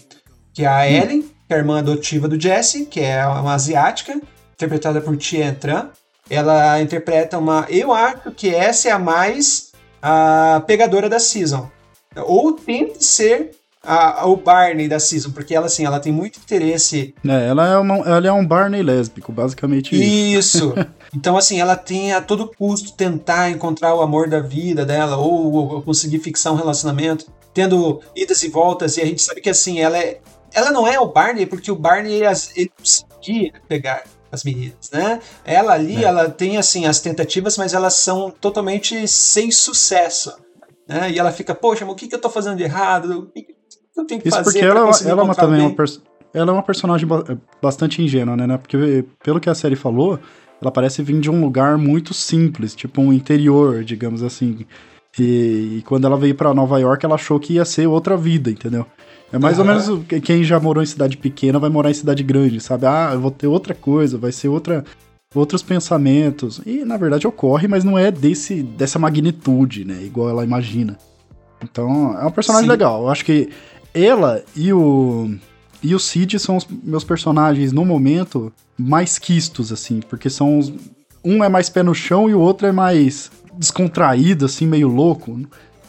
Que 0.54 0.64
é 0.64 0.68
a 0.68 0.80
uhum. 0.80 1.04
Ellen, 1.04 1.22
que 1.22 1.54
é 1.54 1.56
a 1.56 1.60
irmã 1.60 1.80
adotiva 1.80 2.28
do 2.28 2.40
Jesse, 2.40 2.86
que 2.86 3.02
é 3.02 3.26
uma 3.28 3.54
asiática, 3.54 4.20
interpretada 4.54 5.02
por 5.02 5.18
Tien 5.18 5.54
Tran. 5.54 5.90
Ela 6.30 6.82
interpreta 6.82 7.38
uma... 7.38 7.66
Eu 7.70 7.92
acho 7.92 8.32
que 8.32 8.54
essa 8.54 8.88
é 8.88 8.92
a 8.92 9.00
mais 9.00 9.72
a 10.02 10.64
pegadora 10.66 11.10
da 11.10 11.20
season 11.20 11.70
ou 12.16 12.54
tente 12.54 13.04
ser 13.04 13.52
a, 13.84 14.28
o 14.28 14.36
Barney 14.36 14.88
da 14.88 15.00
season, 15.00 15.32
porque 15.32 15.56
ela 15.56 15.68
assim, 15.68 15.86
ela 15.86 16.00
tem 16.00 16.12
muito 16.12 16.40
interesse. 16.40 17.14
É, 17.26 17.48
ela 17.48 17.68
é, 17.68 17.78
uma, 17.78 17.96
ela 17.98 18.28
é 18.28 18.32
um 18.32 18.46
Barney 18.46 18.84
lésbico, 18.84 19.32
basicamente 19.32 19.96
isso. 19.96 20.74
Isso. 20.74 20.74
então, 21.16 21.38
assim, 21.38 21.60
ela 21.60 21.76
tem 21.76 22.14
a 22.14 22.22
todo 22.22 22.48
custo 22.48 22.94
tentar 22.94 23.50
encontrar 23.50 23.96
o 23.96 24.02
amor 24.02 24.30
da 24.30 24.40
vida 24.40 24.86
dela, 24.86 25.18
ou, 25.18 25.54
ou 25.54 25.82
conseguir 25.82 26.20
fixar 26.20 26.54
um 26.54 26.56
relacionamento, 26.56 27.26
tendo 27.54 28.02
idas 28.16 28.44
e 28.44 28.50
voltas, 28.50 28.98
e 28.98 29.02
a 29.02 29.06
gente 29.06 29.22
sabe 29.22 29.42
que 29.42 29.50
assim, 29.50 29.80
ela 29.80 29.98
é. 29.98 30.20
Ela 30.52 30.72
não 30.72 30.88
é 30.88 31.00
o 31.00 31.08
Barney, 31.08 31.46
porque 31.46 31.72
o 31.72 31.76
Barney 31.76 32.22
ele 32.56 32.72
conseguia 32.76 33.54
pegar 33.68 34.04
as 34.32 34.44
meninas, 34.44 34.90
né? 34.92 35.20
Ela 35.46 35.74
ali, 35.74 36.04
é. 36.04 36.08
ela 36.08 36.30
tem 36.30 36.58
assim 36.58 36.86
as 36.86 37.00
tentativas, 37.00 37.58
mas 37.58 37.74
elas 37.74 37.96
são 37.96 38.32
totalmente 38.32 39.08
sem 39.08 39.52
sucesso. 39.52 40.36
Né? 40.88 41.12
E 41.12 41.20
ela 41.20 41.32
fica, 41.32 41.54
poxa, 41.54 41.86
mas 41.86 41.94
o 41.94 41.96
que, 41.96 42.08
que 42.08 42.16
eu 42.16 42.22
tô 42.22 42.30
fazendo 42.32 42.58
de 42.58 42.64
errado? 42.64 43.20
O 43.20 43.26
que, 43.28 43.56
eu 43.96 44.06
tenho 44.06 44.22
que 44.22 44.28
Isso 44.28 44.38
fazer 44.38 44.52
porque 44.52 44.66
ela, 44.66 44.80
ela 44.80 45.22
é 45.22 45.24
uma, 45.24 45.36
também 45.36 45.62
uma 45.62 45.76
ela 46.34 46.52
é 46.52 46.54
uma 46.54 46.64
personagem 46.64 47.08
bastante 47.62 48.02
ingênua, 48.02 48.36
né? 48.36 48.58
Porque 48.58 49.06
pelo 49.24 49.40
que 49.40 49.50
a 49.50 49.56
série 49.56 49.76
falou, 49.76 50.20
ela 50.62 50.72
parece 50.72 51.02
vir 51.02 51.20
de 51.20 51.30
um 51.30 51.42
lugar 51.42 51.78
muito 51.78 52.14
simples, 52.14 52.76
tipo 52.76 53.02
um 53.02 53.14
interior, 53.14 53.84
digamos 53.84 54.24
assim. 54.24 54.66
E, 55.18 55.78
e 55.78 55.84
quando 55.86 56.06
ela 56.06 56.18
veio 56.18 56.36
para 56.36 56.54
Nova 56.54 56.80
York, 56.80 57.06
ela 57.06 57.16
achou 57.16 57.40
que 57.40 57.54
ia 57.54 57.66
ser 57.66 57.88
outra 57.88 58.16
vida, 58.16 58.50
entendeu? 58.50 58.86
É 59.32 59.38
mais 59.38 59.60
ou 59.60 59.66
menos 59.66 59.88
quem 60.24 60.44
já 60.44 60.60
morou 60.60 60.82
em 60.82 60.88
cidade 60.88 61.16
pequena 61.16 61.60
vai 61.60 61.70
morar 61.70 61.92
em 61.92 61.94
cidade 61.94 62.24
grande, 62.24 62.60
sabe? 62.60 62.88
Ah, 62.88 63.12
eu 63.14 63.20
vou 63.20 63.30
ter 63.30 63.48
outra 63.48 63.76
coisa, 63.76 64.18
vai 64.18 64.32
ser 64.32 64.48
outra 64.48 64.84
outros 65.36 65.62
pensamentos. 65.62 66.60
E 66.66 66.84
na 66.84 66.98
verdade 66.98 67.28
ocorre, 67.28 67.68
mas 67.68 67.84
não 67.84 67.98
é 67.98 68.12
desse, 68.12 68.64
dessa 68.64 68.98
magnitude, 68.98 69.86
né? 69.86 70.00
Igual 70.02 70.30
ela 70.30 70.44
imagina. 70.44 70.98
Então 71.64 72.18
é 72.20 72.26
um 72.26 72.32
personagem 72.32 72.66
Sim. 72.66 72.72
legal. 72.72 73.04
Eu 73.04 73.10
acho 73.10 73.24
que 73.24 73.50
ela 73.94 74.44
e 74.56 74.74
o. 74.74 75.32
E 75.82 75.96
o 75.96 76.00
Cid 76.00 76.38
são 76.40 76.58
os 76.58 76.68
meus 76.68 77.04
personagens 77.04 77.72
no 77.72 77.86
momento 77.86 78.52
mais 78.78 79.18
quistos, 79.18 79.72
assim, 79.72 80.02
porque 80.02 80.30
são 80.30 80.60
os, 80.60 80.74
um 81.24 81.44
é 81.44 81.50
mais 81.50 81.70
pé 81.70 81.84
no 81.84 81.94
chão 81.94 82.30
e 82.30 82.34
o 82.34 82.40
outro 82.40 82.68
é 82.68 82.72
mais 82.72 83.32
descontraído, 83.54 84.46
assim, 84.46 84.68
meio 84.68 84.88
louco. 84.88 85.40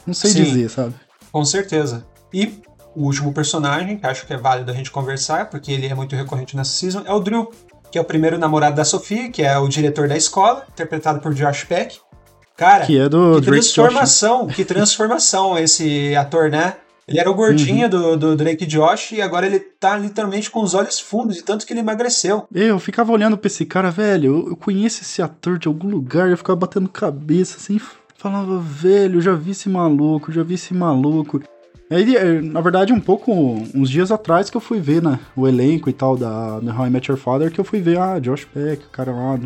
Não 0.06 0.14
sei 0.14 0.30
Sim, 0.30 0.44
dizer, 0.44 0.70
sabe? 0.70 0.94
Com 1.30 1.44
certeza. 1.44 2.06
E 2.32 2.60
o 2.94 3.04
último 3.04 3.32
personagem, 3.32 3.96
que 3.96 4.06
acho 4.06 4.26
que 4.26 4.32
é 4.32 4.36
válido 4.36 4.70
a 4.70 4.74
gente 4.74 4.90
conversar, 4.90 5.48
porque 5.48 5.72
ele 5.72 5.86
é 5.86 5.94
muito 5.94 6.14
recorrente 6.16 6.56
nessa 6.56 6.72
season, 6.72 7.02
é 7.04 7.12
o 7.12 7.20
Drew, 7.20 7.50
que 7.90 7.98
é 7.98 8.00
o 8.00 8.04
primeiro 8.04 8.38
namorado 8.38 8.76
da 8.76 8.84
Sofia, 8.84 9.30
que 9.30 9.42
é 9.42 9.56
o 9.58 9.68
diretor 9.68 10.08
da 10.08 10.16
escola, 10.16 10.64
interpretado 10.72 11.20
por 11.20 11.34
Josh 11.34 11.64
Peck. 11.64 11.98
Cara, 12.56 12.84
que, 12.84 12.98
é 12.98 13.08
do 13.08 13.40
que 13.40 13.46
transformação, 13.46 14.46
que 14.46 14.64
transformação 14.64 15.58
esse 15.58 16.14
ator, 16.14 16.50
né? 16.50 16.74
Ele 17.10 17.18
era 17.18 17.28
o 17.28 17.34
gordinho 17.34 17.84
uhum. 17.84 17.90
do, 17.90 18.16
do 18.16 18.36
Drake 18.36 18.64
Josh 18.64 19.12
e 19.12 19.20
agora 19.20 19.44
ele 19.44 19.58
tá 19.58 19.98
literalmente 19.98 20.48
com 20.48 20.62
os 20.62 20.74
olhos 20.74 21.00
fundos 21.00 21.34
de 21.34 21.42
tanto 21.42 21.66
que 21.66 21.72
ele 21.72 21.80
emagreceu. 21.80 22.46
Eu 22.54 22.78
ficava 22.78 23.12
olhando 23.12 23.36
pra 23.36 23.48
esse 23.48 23.66
cara, 23.66 23.90
velho, 23.90 24.46
eu, 24.48 24.56
conheço 24.56 25.02
esse 25.02 25.20
ator 25.20 25.58
de 25.58 25.66
algum 25.66 25.88
lugar, 25.88 26.30
eu 26.30 26.36
ficava 26.36 26.56
batendo 26.56 26.88
cabeça 26.88 27.56
assim, 27.56 27.80
falava, 28.16 28.60
velho, 28.60 29.20
já 29.20 29.34
vi 29.34 29.50
esse 29.50 29.68
maluco, 29.68 30.30
já 30.30 30.44
vi 30.44 30.54
esse 30.54 30.72
maluco. 30.72 31.42
Aí, 31.90 32.14
é, 32.14 32.40
na 32.40 32.60
verdade, 32.60 32.92
um 32.92 33.00
pouco, 33.00 33.32
uns 33.74 33.90
dias 33.90 34.12
atrás 34.12 34.48
que 34.48 34.56
eu 34.56 34.60
fui 34.60 34.78
ver, 34.78 35.02
né, 35.02 35.18
o 35.34 35.48
elenco 35.48 35.90
e 35.90 35.92
tal 35.92 36.16
da, 36.16 36.60
da 36.60 36.72
How 36.72 36.86
I 36.86 36.90
Met 36.90 37.10
Your 37.10 37.18
Father, 37.18 37.50
que 37.50 37.58
eu 37.58 37.64
fui 37.64 37.80
ver, 37.80 37.98
ah, 37.98 38.20
Josh 38.20 38.44
Peck, 38.44 38.84
o 38.86 38.90
cara 38.90 39.10
lá, 39.10 39.36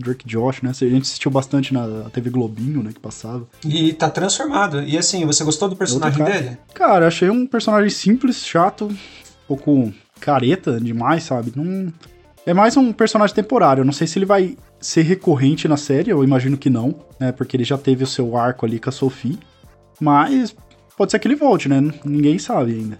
Drake 0.00 0.26
Josh, 0.26 0.62
né? 0.62 0.70
A 0.70 0.74
gente 0.74 1.02
assistiu 1.02 1.30
bastante 1.30 1.72
na 1.72 2.10
TV 2.10 2.30
Globinho, 2.30 2.82
né? 2.82 2.92
Que 2.92 3.00
passava. 3.00 3.46
E 3.64 3.92
tá 3.92 4.10
transformado. 4.10 4.82
E 4.82 4.98
assim, 4.98 5.24
você 5.24 5.44
gostou 5.44 5.68
do 5.68 5.76
personagem 5.76 6.18
cara, 6.18 6.30
dele? 6.30 6.58
Cara, 6.74 7.06
achei 7.06 7.30
um 7.30 7.46
personagem 7.46 7.90
simples, 7.90 8.44
chato, 8.44 8.86
um 8.86 8.96
pouco 9.46 9.92
careta 10.20 10.80
demais, 10.80 11.24
sabe? 11.24 11.52
Não... 11.54 11.92
É 12.46 12.54
mais 12.54 12.76
um 12.76 12.92
personagem 12.92 13.34
temporário. 13.34 13.82
Eu 13.82 13.84
não 13.84 13.92
sei 13.92 14.06
se 14.06 14.18
ele 14.18 14.26
vai 14.26 14.56
ser 14.80 15.02
recorrente 15.02 15.68
na 15.68 15.76
série, 15.76 16.10
eu 16.10 16.24
imagino 16.24 16.56
que 16.56 16.70
não, 16.70 16.94
né? 17.18 17.32
Porque 17.32 17.56
ele 17.56 17.64
já 17.64 17.76
teve 17.76 18.02
o 18.02 18.06
seu 18.06 18.36
arco 18.36 18.64
ali 18.64 18.80
com 18.80 18.88
a 18.88 18.92
Sophie. 18.92 19.38
Mas 20.00 20.54
pode 20.96 21.10
ser 21.10 21.18
que 21.18 21.28
ele 21.28 21.36
volte, 21.36 21.68
né? 21.68 21.80
Ninguém 22.04 22.38
sabe 22.38 22.72
ainda. 22.72 22.98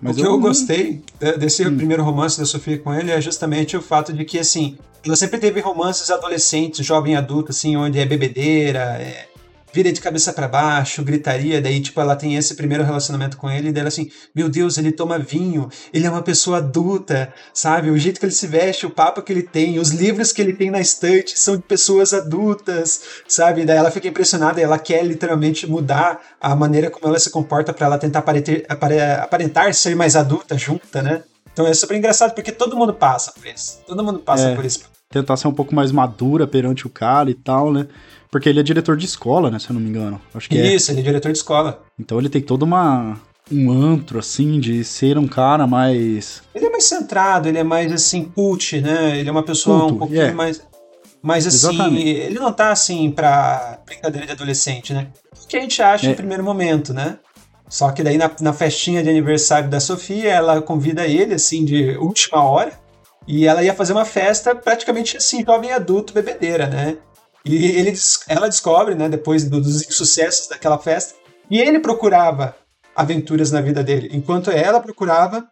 Mas 0.00 0.16
o 0.16 0.20
que 0.20 0.26
eu, 0.26 0.32
eu 0.32 0.40
gostei 0.40 1.02
desse 1.38 1.66
hum. 1.66 1.76
primeiro 1.76 2.02
romance 2.02 2.38
da 2.38 2.44
Sofia 2.44 2.78
com 2.78 2.92
ele 2.92 3.10
é 3.10 3.20
justamente 3.20 3.76
o 3.76 3.82
fato 3.82 4.12
de 4.12 4.24
que, 4.24 4.38
assim, 4.38 4.76
ela 5.06 5.16
sempre 5.16 5.38
teve 5.38 5.60
romances 5.60 6.10
adolescentes, 6.10 6.84
jovem 6.84 7.16
adulto, 7.16 7.52
assim, 7.52 7.76
onde 7.76 7.98
é 7.98 8.04
bebedeira, 8.04 8.98
é 9.00 9.28
vira 9.76 9.92
de 9.92 10.00
cabeça 10.00 10.32
para 10.32 10.48
baixo, 10.48 11.02
gritaria, 11.02 11.60
daí, 11.60 11.80
tipo, 11.82 12.00
ela 12.00 12.16
tem 12.16 12.34
esse 12.34 12.54
primeiro 12.54 12.82
relacionamento 12.82 13.36
com 13.36 13.50
ele, 13.50 13.68
e 13.68 13.72
dela 13.72 13.88
assim, 13.88 14.10
meu 14.34 14.48
Deus, 14.48 14.78
ele 14.78 14.90
toma 14.90 15.18
vinho, 15.18 15.68
ele 15.92 16.06
é 16.06 16.10
uma 16.10 16.22
pessoa 16.22 16.58
adulta, 16.58 17.30
sabe? 17.52 17.90
O 17.90 17.98
jeito 17.98 18.18
que 18.18 18.24
ele 18.24 18.32
se 18.32 18.46
veste, 18.46 18.86
o 18.86 18.90
papo 18.90 19.20
que 19.20 19.30
ele 19.30 19.42
tem, 19.42 19.78
os 19.78 19.90
livros 19.90 20.32
que 20.32 20.40
ele 20.40 20.54
tem 20.54 20.70
na 20.70 20.80
estante 20.80 21.38
são 21.38 21.56
de 21.58 21.62
pessoas 21.62 22.14
adultas, 22.14 23.02
sabe? 23.28 23.66
Daí 23.66 23.76
ela 23.76 23.90
fica 23.90 24.08
impressionada 24.08 24.58
e 24.58 24.64
ela 24.64 24.78
quer 24.78 25.04
literalmente 25.04 25.66
mudar 25.66 26.22
a 26.40 26.56
maneira 26.56 26.90
como 26.90 27.06
ela 27.06 27.18
se 27.18 27.28
comporta 27.28 27.74
para 27.74 27.84
ela 27.84 27.98
tentar 27.98 28.20
aparentar, 28.20 29.22
aparentar 29.22 29.74
ser 29.74 29.94
mais 29.94 30.16
adulta 30.16 30.56
junta, 30.56 31.02
né? 31.02 31.22
Então 31.52 31.66
é 31.66 31.74
super 31.74 31.98
engraçado 31.98 32.34
porque 32.34 32.50
todo 32.50 32.76
mundo 32.76 32.94
passa 32.94 33.30
por 33.32 33.46
isso. 33.46 33.80
Todo 33.86 34.02
mundo 34.02 34.20
passa 34.20 34.48
é, 34.48 34.54
por 34.54 34.64
isso. 34.64 34.95
Tentar 35.10 35.36
ser 35.36 35.48
um 35.48 35.52
pouco 35.52 35.74
mais 35.74 35.92
madura 35.92 36.46
perante 36.46 36.86
o 36.86 36.90
cara 36.90 37.30
e 37.30 37.34
tal, 37.34 37.72
né? 37.72 37.86
Porque 38.30 38.48
ele 38.48 38.60
é 38.60 38.62
diretor 38.62 38.96
de 38.96 39.06
escola, 39.06 39.50
né? 39.50 39.58
Se 39.58 39.70
eu 39.70 39.74
não 39.74 39.80
me 39.80 39.88
engano. 39.88 40.20
Acho 40.34 40.48
que 40.48 40.58
é. 40.58 40.74
Isso, 40.74 40.90
é. 40.90 40.94
ele 40.94 41.00
é 41.00 41.04
diretor 41.04 41.32
de 41.32 41.38
escola. 41.38 41.82
Então 41.98 42.18
ele 42.18 42.28
tem 42.28 42.42
toda 42.42 42.64
uma. 42.64 43.18
Um 43.50 43.70
antro, 43.70 44.18
assim, 44.18 44.58
de 44.58 44.82
ser 44.82 45.16
um 45.16 45.28
cara 45.28 45.68
mais. 45.68 46.42
Ele 46.52 46.66
é 46.66 46.70
mais 46.70 46.84
centrado, 46.84 47.48
ele 47.48 47.58
é 47.58 47.62
mais, 47.62 47.92
assim, 47.92 48.24
cult, 48.24 48.80
né? 48.80 49.20
Ele 49.20 49.28
é 49.28 49.32
uma 49.32 49.44
pessoa 49.44 49.78
Culto, 49.78 49.94
um 49.94 49.98
pouquinho 49.98 50.18
yeah. 50.18 50.36
mais. 50.36 50.60
Mas, 51.22 51.46
assim, 51.46 51.68
Exatamente. 51.68 52.08
ele 52.08 52.38
não 52.40 52.52
tá, 52.52 52.70
assim, 52.70 53.10
pra 53.10 53.78
brincadeira 53.86 54.26
de 54.26 54.32
adolescente, 54.32 54.92
né? 54.92 55.08
O 55.42 55.46
que 55.46 55.56
a 55.56 55.60
gente 55.60 55.80
acha 55.80 56.08
é. 56.08 56.10
em 56.10 56.14
primeiro 56.14 56.42
momento, 56.42 56.92
né? 56.92 57.18
Só 57.68 57.90
que 57.90 58.02
daí 58.02 58.18
na, 58.18 58.30
na 58.40 58.52
festinha 58.52 59.02
de 59.02 59.10
aniversário 59.10 59.68
da 59.68 59.80
Sofia, 59.80 60.32
ela 60.32 60.60
convida 60.60 61.06
ele, 61.06 61.34
assim, 61.34 61.64
de 61.64 61.96
última 61.98 62.42
hora. 62.42 62.72
E 63.26 63.46
ela 63.46 63.62
ia 63.62 63.74
fazer 63.74 63.92
uma 63.92 64.04
festa 64.04 64.54
praticamente 64.54 65.16
assim, 65.16 65.44
jovem 65.44 65.72
adulto, 65.72 66.12
bebedeira, 66.12 66.66
né? 66.66 66.96
E 67.44 67.66
ele, 67.66 67.94
ela 68.28 68.48
descobre, 68.48 68.94
né, 68.94 69.08
depois 69.08 69.44
dos 69.48 69.86
insucessos 69.86 70.48
daquela 70.48 70.78
festa, 70.78 71.14
e 71.48 71.60
ele 71.60 71.78
procurava 71.78 72.56
aventuras 72.94 73.52
na 73.52 73.60
vida 73.60 73.84
dele, 73.84 74.10
enquanto 74.12 74.50
ela 74.50 74.80
procurava 74.80 75.48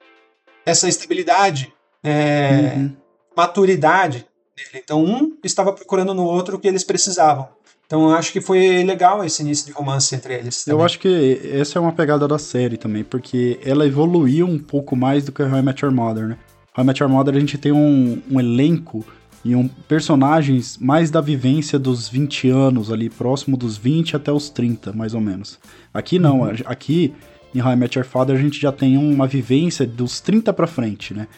essa 0.66 0.88
estabilidade, 0.88 1.72
é, 2.02 2.72
uhum. 2.74 2.96
maturidade 3.36 4.26
dele. 4.56 4.82
Então, 4.82 5.04
um 5.04 5.36
estava 5.44 5.72
procurando 5.72 6.14
no 6.14 6.24
outro 6.24 6.56
o 6.56 6.58
que 6.58 6.66
eles 6.66 6.82
precisavam. 6.82 7.48
Então, 7.86 8.08
eu 8.08 8.16
acho 8.16 8.32
que 8.32 8.40
foi 8.40 8.82
legal 8.82 9.22
esse 9.24 9.42
início 9.42 9.66
de 9.66 9.72
romance 9.72 10.14
entre 10.14 10.34
eles. 10.34 10.64
Também. 10.64 10.80
Eu 10.80 10.84
acho 10.84 10.98
que 10.98 11.40
essa 11.52 11.78
é 11.78 11.80
uma 11.80 11.92
pegada 11.92 12.26
da 12.26 12.38
série 12.38 12.76
também, 12.76 13.04
porque 13.04 13.60
ela 13.64 13.86
evoluiu 13.86 14.46
um 14.46 14.58
pouco 14.58 14.96
mais 14.96 15.24
do 15.24 15.30
que 15.30 15.42
How 15.42 15.58
I 15.58 15.62
Met 15.62 15.84
Your 15.84 15.94
Mother, 15.94 16.28
né? 16.28 16.38
How 16.76 16.82
I 16.82 16.86
Met 16.86 17.00
Your 17.00 17.10
Mother 17.10 17.36
a 17.36 17.38
gente 17.38 17.56
tem 17.56 17.70
um, 17.70 18.20
um 18.28 18.40
elenco 18.40 19.04
e 19.44 19.54
um, 19.54 19.68
personagens 19.68 20.76
mais 20.78 21.10
da 21.10 21.20
vivência 21.20 21.78
dos 21.78 22.08
20 22.08 22.48
anos 22.48 22.90
ali, 22.90 23.08
próximo 23.08 23.56
dos 23.56 23.76
20 23.76 24.16
até 24.16 24.32
os 24.32 24.50
30, 24.50 24.92
mais 24.92 25.14
ou 25.14 25.20
menos. 25.20 25.60
Aqui 25.92 26.18
não, 26.18 26.40
uhum. 26.40 26.52
aqui 26.64 27.14
em 27.54 27.62
How 27.62 27.72
I 27.72 27.76
Met 27.76 27.96
Your 27.96 28.06
Father 28.06 28.36
a 28.36 28.40
gente 28.40 28.60
já 28.60 28.72
tem 28.72 28.96
uma 28.96 29.26
vivência 29.28 29.86
dos 29.86 30.20
30 30.20 30.52
para 30.52 30.66
frente, 30.66 31.14
né? 31.14 31.28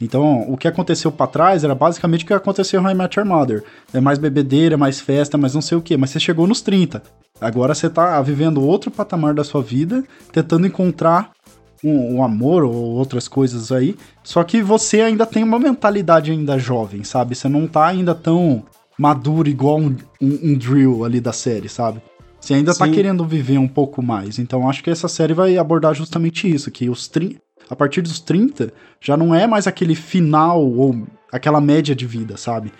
Então, 0.00 0.48
o 0.48 0.56
que 0.56 0.68
aconteceu 0.68 1.10
para 1.10 1.26
trás 1.26 1.64
era 1.64 1.74
basicamente 1.74 2.22
o 2.22 2.26
que 2.26 2.32
aconteceu 2.32 2.80
em 2.80 2.84
How 2.84 2.90
I 2.92 2.94
Met 2.94 3.18
Your 3.18 3.28
Mother. 3.28 3.64
É 3.92 4.00
mais 4.00 4.18
bebedeira, 4.18 4.76
mais 4.76 5.00
festa, 5.00 5.36
mais 5.36 5.54
não 5.54 5.60
sei 5.60 5.76
o 5.76 5.82
que, 5.82 5.96
mas 5.96 6.10
você 6.10 6.20
chegou 6.20 6.46
nos 6.46 6.62
30. 6.62 7.02
Agora 7.40 7.74
você 7.74 7.90
tá 7.90 8.20
vivendo 8.22 8.62
outro 8.62 8.90
patamar 8.90 9.34
da 9.34 9.42
sua 9.42 9.60
vida, 9.60 10.04
tentando 10.32 10.66
encontrar 10.66 11.32
um, 11.82 12.16
um, 12.16 12.22
amor 12.22 12.64
ou 12.64 12.74
outras 12.74 13.28
coisas 13.28 13.70
aí. 13.72 13.96
Só 14.22 14.42
que 14.44 14.62
você 14.62 15.00
ainda 15.00 15.24
tem 15.24 15.42
uma 15.42 15.58
mentalidade 15.58 16.30
ainda 16.30 16.58
jovem, 16.58 17.04
sabe? 17.04 17.34
Você 17.34 17.48
não 17.48 17.66
tá 17.66 17.86
ainda 17.86 18.14
tão 18.14 18.62
maduro 18.98 19.48
igual 19.48 19.78
um, 19.78 19.96
um, 20.20 20.38
um 20.42 20.54
drill 20.54 21.04
ali 21.04 21.20
da 21.20 21.32
série, 21.32 21.68
sabe? 21.68 22.02
Você 22.40 22.54
ainda 22.54 22.72
tá 22.72 22.84
Sim. 22.84 22.90
tá 22.90 22.96
querendo 22.96 23.24
viver 23.24 23.58
um 23.58 23.68
pouco 23.68 24.02
mais. 24.02 24.38
Então 24.38 24.68
acho 24.68 24.82
que 24.82 24.90
essa 24.90 25.08
série 25.08 25.34
vai 25.34 25.56
abordar 25.56 25.94
justamente 25.94 26.52
isso, 26.52 26.70
que 26.70 26.88
os 26.88 27.08
30, 27.08 27.40
a 27.68 27.76
partir 27.76 28.02
dos 28.02 28.20
30 28.20 28.72
já 29.00 29.16
não 29.16 29.34
é 29.34 29.46
mais 29.46 29.66
aquele 29.66 29.94
final 29.94 30.64
ou 30.64 31.06
aquela 31.32 31.60
média 31.60 31.94
de 31.94 32.06
vida, 32.06 32.36
sabe? 32.36 32.72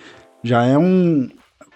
Já 0.42 0.64
é 0.64 0.78
um, 0.78 1.28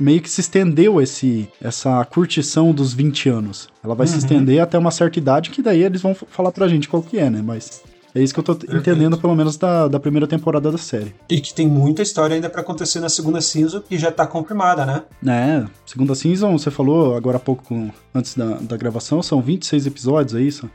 meio 0.02 0.20
que 0.20 0.28
se 0.28 0.40
estendeu 0.40 1.00
esse 1.00 1.48
essa 1.60 2.04
curtição 2.04 2.72
dos 2.72 2.92
20 2.92 3.28
anos. 3.28 3.68
Ela 3.82 3.94
vai 3.94 4.06
uhum. 4.06 4.12
se 4.12 4.18
estender 4.18 4.60
até 4.60 4.76
uma 4.76 4.90
certa 4.90 5.18
idade, 5.18 5.50
que 5.50 5.62
daí 5.62 5.82
eles 5.82 6.02
vão 6.02 6.14
falar 6.14 6.52
pra 6.52 6.68
gente 6.68 6.88
qual 6.88 7.02
que 7.02 7.18
é, 7.18 7.30
né? 7.30 7.40
Mas 7.42 7.82
é 8.14 8.22
isso 8.22 8.34
que 8.34 8.40
eu 8.40 8.44
tô 8.44 8.54
Perfeito. 8.54 8.78
entendendo, 8.78 9.16
pelo 9.16 9.34
menos, 9.34 9.56
da, 9.56 9.88
da 9.88 9.98
primeira 9.98 10.26
temporada 10.26 10.70
da 10.70 10.76
série. 10.76 11.14
E 11.30 11.40
que 11.40 11.54
tem 11.54 11.66
muita 11.66 12.02
história 12.02 12.34
ainda 12.34 12.50
para 12.50 12.60
acontecer 12.60 13.00
na 13.00 13.08
segunda 13.08 13.40
season, 13.40 13.80
que 13.80 13.96
já 13.96 14.12
tá 14.12 14.26
confirmada, 14.26 14.84
né? 14.84 15.02
É, 15.26 15.64
segunda 15.86 16.14
season, 16.14 16.58
você 16.58 16.70
falou 16.70 17.16
agora 17.16 17.38
há 17.38 17.40
pouco, 17.40 17.90
antes 18.14 18.34
da, 18.34 18.56
da 18.56 18.76
gravação, 18.76 19.22
são 19.22 19.40
26 19.40 19.86
episódios, 19.86 20.34
é 20.34 20.42
isso? 20.42 20.68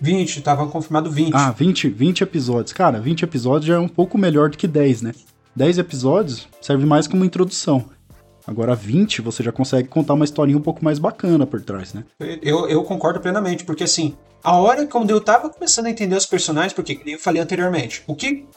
20, 0.00 0.40
tava 0.40 0.66
confirmado 0.66 1.10
20. 1.10 1.32
Ah, 1.34 1.52
20, 1.52 1.88
20 1.90 2.22
episódios. 2.22 2.72
Cara, 2.72 2.98
20 2.98 3.22
episódios 3.22 3.66
já 3.66 3.74
é 3.74 3.78
um 3.78 3.88
pouco 3.88 4.18
melhor 4.18 4.48
do 4.50 4.56
que 4.56 4.66
10, 4.66 5.02
né? 5.02 5.12
10 5.54 5.78
episódios 5.78 6.48
serve 6.60 6.86
mais 6.86 7.06
como 7.06 7.24
introdução. 7.24 7.84
Agora, 8.50 8.74
20, 8.74 9.22
você 9.22 9.44
já 9.44 9.52
consegue 9.52 9.86
contar 9.86 10.14
uma 10.14 10.24
historinha 10.24 10.58
um 10.58 10.60
pouco 10.60 10.84
mais 10.84 10.98
bacana 10.98 11.46
por 11.46 11.62
trás, 11.62 11.94
né? 11.94 12.02
Eu, 12.42 12.68
eu 12.68 12.82
concordo 12.82 13.20
plenamente, 13.20 13.62
porque 13.62 13.84
assim, 13.84 14.16
a 14.42 14.56
hora 14.56 14.84
quando 14.88 15.08
eu 15.08 15.20
tava 15.20 15.48
começando 15.48 15.86
a 15.86 15.90
entender 15.90 16.16
os 16.16 16.26
personagens, 16.26 16.72
porque, 16.72 16.96
como 16.96 17.10
eu 17.10 17.18
falei 17.20 17.40
anteriormente, 17.40 18.02
o 18.08 18.14
que 18.16 18.48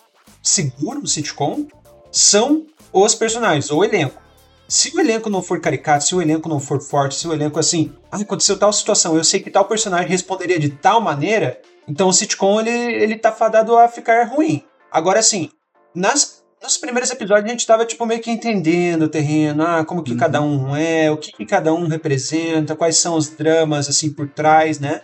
segura 0.42 0.98
o 0.98 1.06
sitcom 1.06 1.68
são 2.12 2.66
os 2.92 3.14
personagens, 3.14 3.70
ou 3.70 3.82
o 3.82 3.86
elenco. 3.86 4.20
Se 4.68 4.98
o 4.98 5.00
elenco 5.00 5.30
não 5.30 5.44
for 5.44 5.62
caricato, 5.62 6.06
se 6.06 6.16
o 6.16 6.22
elenco 6.24 6.50
não 6.50 6.60
for 6.60 6.82
forte, 6.82 7.14
se 7.14 7.28
o 7.28 7.34
elenco 7.34 7.60
assim, 7.60 7.94
ah, 8.12 8.18
aconteceu 8.18 8.58
tal 8.58 8.74
situação, 8.74 9.16
eu 9.16 9.24
sei 9.24 9.42
que 9.42 9.52
tal 9.52 9.66
personagem 9.66 10.10
responderia 10.10 10.58
de 10.58 10.70
tal 10.70 11.02
maneira, 11.02 11.62
então 11.88 12.08
o 12.08 12.14
sitcom 12.14 12.60
ele, 12.60 12.72
ele 12.72 13.16
tá 13.16 13.32
fadado 13.32 13.78
a 13.78 13.88
ficar 13.88 14.28
ruim. 14.28 14.64
Agora, 14.92 15.20
assim, 15.20 15.52
nas 15.94 16.43
nos 16.64 16.78
primeiros 16.78 17.12
episódios 17.12 17.46
a 17.46 17.50
gente 17.50 17.68
tava, 17.68 17.86
tipo, 17.86 18.06
meio 18.06 18.22
que 18.22 18.32
entendendo 18.32 19.04
o 19.04 19.10
terreno, 19.10 19.64
ah, 19.64 19.84
como 19.84 20.02
que 20.02 20.14
uhum. 20.14 20.18
cada 20.18 20.42
um 20.42 20.74
é, 20.76 21.12
o 21.12 21.18
que, 21.18 21.34
que 21.34 21.46
cada 21.46 21.74
um 21.74 21.88
representa, 21.88 22.76
quais 22.76 22.98
são 22.98 23.16
os 23.16 23.30
dramas, 23.30 23.90
assim, 23.90 24.12
por 24.12 24.30
trás, 24.30 24.80
né? 24.80 25.02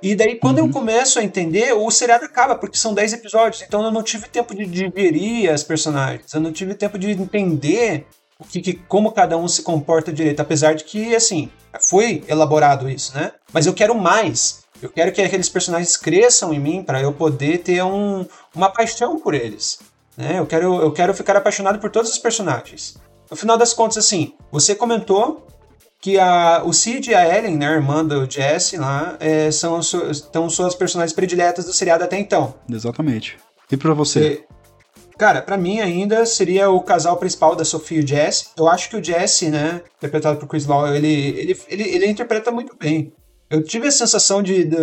E 0.00 0.14
daí, 0.14 0.36
quando 0.36 0.60
uhum. 0.60 0.68
eu 0.68 0.72
começo 0.72 1.18
a 1.18 1.24
entender, 1.24 1.72
o 1.72 1.90
seriado 1.90 2.24
acaba, 2.24 2.54
porque 2.54 2.78
são 2.78 2.94
10 2.94 3.14
episódios, 3.14 3.60
então 3.62 3.84
eu 3.84 3.90
não 3.90 4.02
tive 4.02 4.28
tempo 4.28 4.54
de 4.54 4.64
digerir 4.64 5.52
as 5.52 5.64
personagens, 5.64 6.32
eu 6.32 6.40
não 6.40 6.52
tive 6.52 6.74
tempo 6.74 6.96
de 6.96 7.10
entender 7.10 8.06
o 8.38 8.44
que, 8.44 8.60
que, 8.62 8.74
como 8.74 9.12
cada 9.12 9.36
um 9.36 9.48
se 9.48 9.62
comporta 9.62 10.12
direito, 10.12 10.40
apesar 10.40 10.74
de 10.74 10.84
que, 10.84 11.14
assim, 11.14 11.50
foi 11.80 12.22
elaborado 12.28 12.88
isso, 12.88 13.14
né? 13.14 13.32
Mas 13.52 13.66
eu 13.66 13.74
quero 13.74 13.94
mais. 13.94 14.60
Eu 14.80 14.88
quero 14.88 15.12
que 15.12 15.20
aqueles 15.20 15.48
personagens 15.48 15.96
cresçam 15.96 16.54
em 16.54 16.58
mim 16.58 16.82
para 16.82 17.02
eu 17.02 17.12
poder 17.12 17.58
ter 17.58 17.82
um, 17.82 18.24
uma 18.54 18.70
paixão 18.70 19.18
por 19.18 19.34
eles. 19.34 19.78
Né? 20.20 20.38
Eu, 20.38 20.46
quero, 20.46 20.80
eu 20.82 20.92
quero 20.92 21.14
ficar 21.14 21.34
apaixonado 21.34 21.78
por 21.78 21.90
todos 21.90 22.10
os 22.10 22.18
personagens. 22.18 22.96
No 23.30 23.36
final 23.36 23.56
das 23.56 23.72
contas, 23.72 23.96
assim, 23.96 24.34
você 24.52 24.74
comentou 24.74 25.46
que 26.00 26.18
a, 26.18 26.62
o 26.64 26.72
Sid 26.72 27.10
e 27.10 27.14
a 27.14 27.38
Ellen, 27.38 27.56
né, 27.56 27.68
a 27.68 27.72
irmã 27.72 28.04
do 28.04 28.30
Jesse 28.30 28.76
lá, 28.76 29.16
é, 29.18 29.50
são, 29.50 29.82
são 29.82 30.50
suas 30.50 30.74
personagens 30.74 31.14
prediletas 31.14 31.64
do 31.64 31.72
seriado 31.72 32.04
até 32.04 32.18
então. 32.18 32.54
Exatamente. 32.68 33.38
E 33.70 33.76
pra 33.76 33.94
você? 33.94 34.44
E, 35.14 35.16
cara, 35.16 35.40
para 35.40 35.56
mim 35.56 35.80
ainda 35.80 36.26
seria 36.26 36.70
o 36.70 36.82
casal 36.82 37.16
principal 37.16 37.56
da 37.56 37.64
Sophie 37.64 37.98
e 37.98 38.04
o 38.04 38.06
Jesse. 38.06 38.48
Eu 38.58 38.68
acho 38.68 38.90
que 38.90 38.96
o 38.96 39.04
Jesse, 39.04 39.48
né, 39.48 39.82
interpretado 39.96 40.38
por 40.38 40.48
Chris 40.48 40.66
Law, 40.66 40.94
ele, 40.94 41.08
ele, 41.08 41.60
ele, 41.68 41.82
ele 41.82 42.06
interpreta 42.08 42.50
muito 42.50 42.76
bem. 42.76 43.12
Eu 43.48 43.62
tive 43.62 43.88
a 43.88 43.92
sensação 43.92 44.42
de, 44.42 44.64
de 44.64 44.76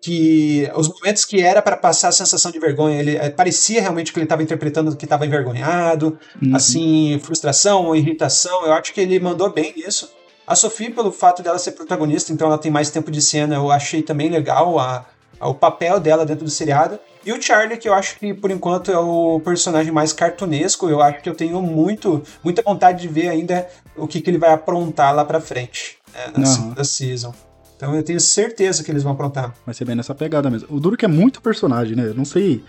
que 0.00 0.70
os 0.74 0.88
momentos 0.88 1.24
que 1.24 1.42
era 1.42 1.60
para 1.60 1.76
passar 1.76 2.08
a 2.08 2.12
sensação 2.12 2.50
de 2.50 2.58
vergonha, 2.58 3.00
ele 3.00 3.16
é, 3.16 3.30
parecia 3.30 3.80
realmente 3.80 4.12
que 4.12 4.18
ele 4.18 4.24
estava 4.24 4.42
interpretando 4.42 4.94
que 4.96 5.04
estava 5.04 5.26
envergonhado, 5.26 6.18
uhum. 6.40 6.54
assim, 6.54 7.20
frustração 7.22 7.86
ou 7.86 7.96
irritação. 7.96 8.64
Eu 8.64 8.72
acho 8.72 8.92
que 8.92 9.00
ele 9.00 9.18
mandou 9.18 9.52
bem 9.52 9.74
nisso. 9.76 10.10
A 10.46 10.54
Sophie, 10.54 10.90
pelo 10.90 11.12
fato 11.12 11.42
dela 11.42 11.58
ser 11.58 11.72
protagonista, 11.72 12.32
então 12.32 12.46
ela 12.46 12.58
tem 12.58 12.70
mais 12.70 12.90
tempo 12.90 13.10
de 13.10 13.20
cena, 13.20 13.56
eu 13.56 13.70
achei 13.70 14.02
também 14.02 14.30
legal 14.30 14.78
a, 14.78 15.04
o 15.40 15.52
papel 15.52 16.00
dela 16.00 16.24
dentro 16.24 16.44
do 16.44 16.50
seriado. 16.50 16.98
E 17.26 17.32
o 17.32 17.42
Charlie, 17.42 17.76
que 17.76 17.88
eu 17.88 17.92
acho 17.92 18.18
que 18.18 18.32
por 18.32 18.50
enquanto 18.50 18.90
é 18.90 18.98
o 18.98 19.40
personagem 19.40 19.92
mais 19.92 20.12
cartunesco, 20.12 20.88
eu 20.88 21.02
acho 21.02 21.20
que 21.20 21.28
eu 21.28 21.34
tenho 21.34 21.60
muito, 21.60 22.22
muita 22.42 22.62
vontade 22.62 23.02
de 23.02 23.08
ver 23.08 23.28
ainda 23.28 23.68
o 23.96 24.06
que, 24.06 24.22
que 24.22 24.30
ele 24.30 24.38
vai 24.38 24.52
aprontar 24.52 25.14
lá 25.14 25.24
pra 25.24 25.40
frente, 25.40 25.98
né, 26.14 26.32
na 26.34 26.46
segunda 26.46 26.84
season. 26.84 27.34
Então 27.78 27.94
eu 27.94 28.02
tenho 28.02 28.18
certeza 28.18 28.82
que 28.82 28.90
eles 28.90 29.04
vão 29.04 29.12
aprontar. 29.12 29.54
Vai 29.64 29.72
ser 29.72 29.84
bem 29.84 29.94
nessa 29.94 30.12
pegada 30.12 30.50
mesmo. 30.50 30.66
O 30.68 30.80
duro 30.80 30.96
que 30.96 31.04
é 31.04 31.08
muito 31.08 31.40
personagem, 31.40 31.94
né? 31.94 32.08
Eu 32.08 32.14
não 32.14 32.24
sei. 32.24 32.64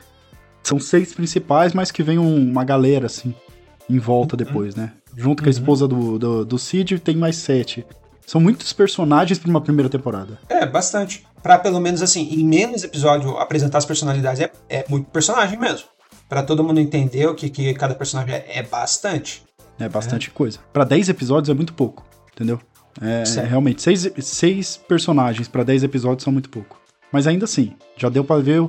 São 0.61 0.79
seis 0.79 1.15
principais, 1.15 1.73
mas 1.73 1.89
que 1.89 2.03
vem 2.03 2.19
uma 2.19 2.63
galera, 2.63 3.07
assim, 3.07 3.33
em 3.89 3.97
volta 3.97 4.35
uhum. 4.35 4.37
depois, 4.37 4.75
né? 4.75 4.91
Junto 5.17 5.41
com 5.41 5.49
a 5.49 5.51
uhum. 5.51 5.57
esposa 5.57 5.87
do, 5.87 6.19
do, 6.19 6.45
do 6.45 6.59
Cid, 6.59 6.99
tem 6.99 7.17
mais 7.17 7.37
sete. 7.37 7.83
São 8.27 8.39
muitos 8.39 8.71
personagens 8.71 9.39
para 9.39 9.49
uma 9.49 9.61
primeira 9.61 9.89
temporada. 9.89 10.37
É, 10.47 10.63
bastante. 10.63 11.25
Para 11.41 11.57
pelo 11.57 11.79
menos 11.79 12.03
assim, 12.03 12.29
em 12.31 12.45
menos 12.45 12.83
episódio 12.83 13.35
apresentar 13.39 13.79
as 13.79 13.85
personalidades 13.85 14.41
é, 14.41 14.51
é 14.69 14.85
muito 14.87 15.09
personagem 15.09 15.57
mesmo. 15.57 15.87
Para 16.27 16.43
todo 16.43 16.63
mundo 16.63 16.79
entender 16.79 17.25
o 17.25 17.33
que, 17.33 17.49
que 17.49 17.73
cada 17.73 17.95
personagem 17.95 18.35
é, 18.35 18.59
é 18.59 18.63
bastante. 18.63 19.41
É 19.79 19.89
bastante 19.89 20.29
é. 20.29 20.31
coisa. 20.31 20.59
Para 20.71 20.83
10 20.83 21.09
episódios 21.09 21.49
é 21.49 21.53
muito 21.55 21.73
pouco, 21.73 22.05
entendeu? 22.31 22.59
É, 23.01 23.23
realmente, 23.41 23.81
seis, 23.81 24.11
seis 24.19 24.77
personagens 24.77 25.47
para 25.47 25.63
10 25.63 25.83
episódios 25.83 26.23
são 26.23 26.33
muito 26.33 26.49
pouco. 26.49 26.79
Mas 27.11 27.27
ainda 27.27 27.45
assim, 27.45 27.73
já 27.97 28.09
deu 28.09 28.23
para 28.23 28.41
ver 28.41 28.61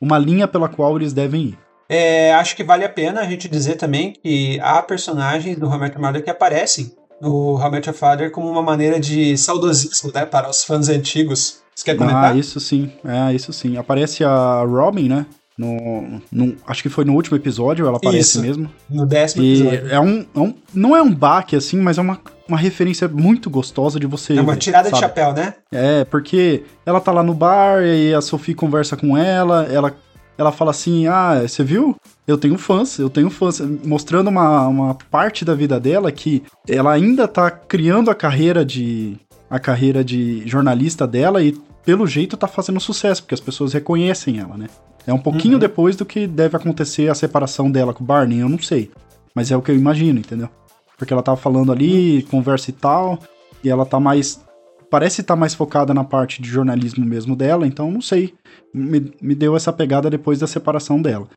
uma 0.00 0.18
linha 0.18 0.46
pela 0.46 0.68
qual 0.68 0.96
eles 0.96 1.12
devem 1.12 1.42
ir. 1.42 1.58
É, 1.88 2.34
acho 2.34 2.56
que 2.56 2.64
vale 2.64 2.84
a 2.84 2.88
pena 2.88 3.20
a 3.20 3.24
gente 3.24 3.48
dizer 3.48 3.76
também 3.76 4.12
que 4.12 4.58
há 4.60 4.82
personagens 4.82 5.56
do 5.56 5.66
I 5.66 5.98
Mother 5.98 6.22
que 6.22 6.30
aparecem 6.30 6.92
no 7.20 7.58
Your 7.58 7.94
Father 7.94 8.30
como 8.30 8.50
uma 8.50 8.62
maneira 8.62 8.98
de 8.98 9.36
saudosismo, 9.36 10.10
né, 10.12 10.26
para 10.26 10.50
os 10.50 10.64
fãs 10.64 10.88
antigos. 10.88 11.62
Você 11.74 11.84
quer 11.84 11.96
comentar? 11.96 12.32
Ah, 12.32 12.36
isso 12.36 12.58
sim, 12.58 12.90
é, 13.04 13.32
isso 13.34 13.52
sim. 13.52 13.76
Aparece 13.76 14.24
a 14.24 14.62
Robin, 14.62 15.08
né, 15.08 15.26
no, 15.56 16.20
no, 16.30 16.56
acho 16.66 16.82
que 16.82 16.88
foi 16.88 17.04
no 17.04 17.14
último 17.14 17.36
episódio, 17.36 17.86
ela 17.86 17.96
aparece 17.96 18.20
Isso, 18.20 18.42
mesmo. 18.42 18.70
No 18.90 19.06
décimo 19.06 19.42
e 19.42 19.60
episódio. 19.60 19.88
É 19.90 20.00
um, 20.00 20.26
é 20.34 20.38
um, 20.38 20.54
não 20.74 20.96
é 20.96 21.00
um 21.00 21.14
baque, 21.14 21.56
assim, 21.56 21.78
mas 21.78 21.96
é 21.96 22.02
uma, 22.02 22.20
uma 22.48 22.58
referência 22.58 23.08
muito 23.08 23.50
gostosa 23.50 23.98
de 23.98 24.06
você. 24.06 24.36
É 24.36 24.40
uma 24.40 24.56
tirada 24.56 24.88
sabe? 24.88 24.94
de 24.94 25.00
chapéu, 25.00 25.32
né? 25.32 25.54
É, 25.72 26.04
porque 26.04 26.62
ela 26.84 27.00
tá 27.00 27.12
lá 27.12 27.22
no 27.22 27.34
bar 27.34 27.82
e 27.82 28.14
a 28.14 28.20
Sophie 28.20 28.54
conversa 28.54 28.96
com 28.96 29.16
ela, 29.16 29.64
ela, 29.70 29.94
ela 30.38 30.52
fala 30.52 30.70
assim: 30.70 31.06
Ah, 31.06 31.42
você 31.46 31.64
viu? 31.64 31.96
eu 32.26 32.36
tenho 32.36 32.58
fãs, 32.58 32.98
eu 32.98 33.08
tenho 33.08 33.30
fãs, 33.30 33.60
mostrando 33.84 34.28
uma, 34.28 34.66
uma 34.66 34.94
parte 35.10 35.44
da 35.44 35.54
vida 35.54 35.78
dela 35.78 36.10
que 36.10 36.42
ela 36.68 36.92
ainda 36.92 37.28
tá 37.28 37.50
criando 37.50 38.10
a 38.10 38.14
carreira 38.14 38.64
de 38.64 39.16
a 39.48 39.60
carreira 39.60 40.02
de 40.02 40.42
jornalista 40.46 41.06
dela 41.06 41.40
e 41.40 41.56
pelo 41.84 42.04
jeito 42.04 42.36
tá 42.36 42.48
fazendo 42.48 42.80
sucesso, 42.80 43.22
porque 43.22 43.34
as 43.34 43.40
pessoas 43.40 43.72
reconhecem 43.72 44.40
ela, 44.40 44.56
né? 44.56 44.66
É 45.06 45.12
um 45.12 45.18
pouquinho 45.18 45.54
uhum. 45.54 45.60
depois 45.60 45.94
do 45.94 46.04
que 46.04 46.26
deve 46.26 46.56
acontecer 46.56 47.08
a 47.08 47.14
separação 47.14 47.70
dela 47.70 47.94
com 47.94 48.02
o 48.02 48.06
Barney, 48.06 48.40
eu 48.40 48.48
não 48.48 48.58
sei. 48.58 48.90
Mas 49.32 49.52
é 49.52 49.56
o 49.56 49.62
que 49.62 49.70
eu 49.70 49.76
imagino, 49.76 50.18
entendeu? 50.18 50.48
Porque 50.96 51.12
ela 51.12 51.22
tava 51.22 51.36
falando 51.36 51.72
ali, 51.72 52.22
conversa 52.30 52.70
e 52.70 52.72
tal, 52.72 53.18
e 53.62 53.68
ela 53.68 53.84
tá 53.84 54.00
mais. 54.00 54.44
Parece 54.90 55.20
estar 55.20 55.34
tá 55.34 55.40
mais 55.40 55.54
focada 55.54 55.92
na 55.92 56.04
parte 56.04 56.40
de 56.40 56.48
jornalismo 56.48 57.04
mesmo 57.04 57.34
dela, 57.34 57.66
então 57.66 57.90
não 57.90 58.00
sei. 58.00 58.34
Me, 58.72 59.12
me 59.20 59.34
deu 59.34 59.56
essa 59.56 59.72
pegada 59.72 60.08
depois 60.08 60.38
da 60.38 60.46
separação 60.46 61.02
dela. 61.02 61.28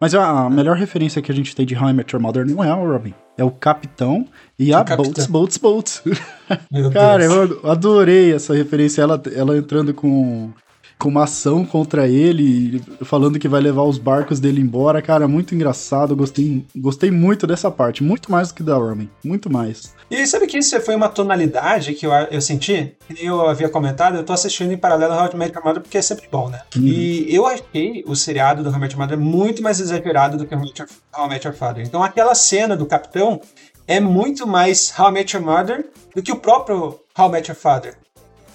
Mas 0.00 0.14
a 0.14 0.48
melhor 0.48 0.76
referência 0.76 1.20
que 1.20 1.32
a 1.32 1.34
gente 1.34 1.56
tem 1.56 1.66
de 1.66 1.76
How 1.76 1.90
I 1.90 1.92
Met 1.92 2.14
Your 2.14 2.22
Mother 2.22 2.46
não 2.46 2.62
é 2.62 2.72
o 2.72 2.86
Robin. 2.86 3.14
É 3.36 3.42
o 3.42 3.50
Capitão 3.50 4.26
e 4.58 4.72
a 4.72 4.84
Boats, 4.84 5.26
Boats, 5.26 5.56
Boats. 5.58 6.02
Cara, 6.92 7.24
eu 7.24 7.60
adorei 7.68 8.32
essa 8.32 8.54
referência. 8.54 9.02
Ela, 9.02 9.20
ela 9.34 9.56
entrando 9.56 9.92
com 9.92 10.52
com 10.98 11.08
uma 11.08 11.24
ação 11.24 11.64
contra 11.64 12.08
ele, 12.08 12.82
falando 13.04 13.38
que 13.38 13.48
vai 13.48 13.60
levar 13.60 13.82
os 13.82 13.98
barcos 13.98 14.40
dele 14.40 14.60
embora. 14.60 15.00
Cara, 15.00 15.28
muito 15.28 15.54
engraçado. 15.54 16.16
Gostei, 16.16 16.66
gostei 16.74 17.10
muito 17.10 17.46
dessa 17.46 17.70
parte. 17.70 18.02
Muito 18.02 18.30
mais 18.30 18.48
do 18.48 18.54
que 18.54 18.62
da 18.62 18.74
Roman. 18.74 19.06
Muito 19.24 19.50
mais. 19.50 19.94
E 20.10 20.26
sabe 20.26 20.46
que 20.46 20.58
isso 20.58 20.80
foi 20.80 20.96
uma 20.96 21.08
tonalidade 21.08 21.94
que 21.94 22.06
eu, 22.06 22.12
eu 22.12 22.40
senti? 22.40 22.96
Eu 23.20 23.46
havia 23.46 23.68
comentado, 23.68 24.16
eu 24.16 24.24
tô 24.24 24.32
assistindo 24.32 24.72
em 24.72 24.76
paralelo 24.76 25.12
ao 25.12 25.24
How 25.24 25.32
I 25.32 25.36
Met 25.36 25.54
Your 25.54 25.64
Mother 25.64 25.82
porque 25.82 25.98
é 25.98 26.02
sempre 26.02 26.26
bom, 26.30 26.48
né? 26.48 26.62
Uhum. 26.74 26.82
E 26.82 27.34
eu 27.34 27.46
achei 27.46 28.02
o 28.06 28.16
seriado 28.16 28.62
do 28.62 28.70
How 28.70 28.76
I 28.76 28.80
Met 28.80 28.94
Your 28.94 29.02
Mother 29.02 29.18
muito 29.18 29.62
mais 29.62 29.80
exagerado 29.80 30.36
do 30.36 30.46
que 30.46 30.54
o 30.54 30.58
How 30.58 31.26
I 31.26 31.28
Met 31.28 31.46
Your 31.46 31.56
Father. 31.56 31.84
Então 31.86 32.02
aquela 32.02 32.34
cena 32.34 32.76
do 32.76 32.86
capitão 32.86 33.40
é 33.86 34.00
muito 34.00 34.46
mais 34.46 34.92
How 34.98 35.10
I 35.10 35.12
Met 35.12 35.36
Your 35.36 35.44
Mother 35.44 35.86
do 36.14 36.22
que 36.22 36.32
o 36.32 36.36
próprio 36.36 36.98
How 37.16 37.28
I 37.28 37.32
Met 37.32 37.50
Your 37.50 37.58
Father 37.58 37.96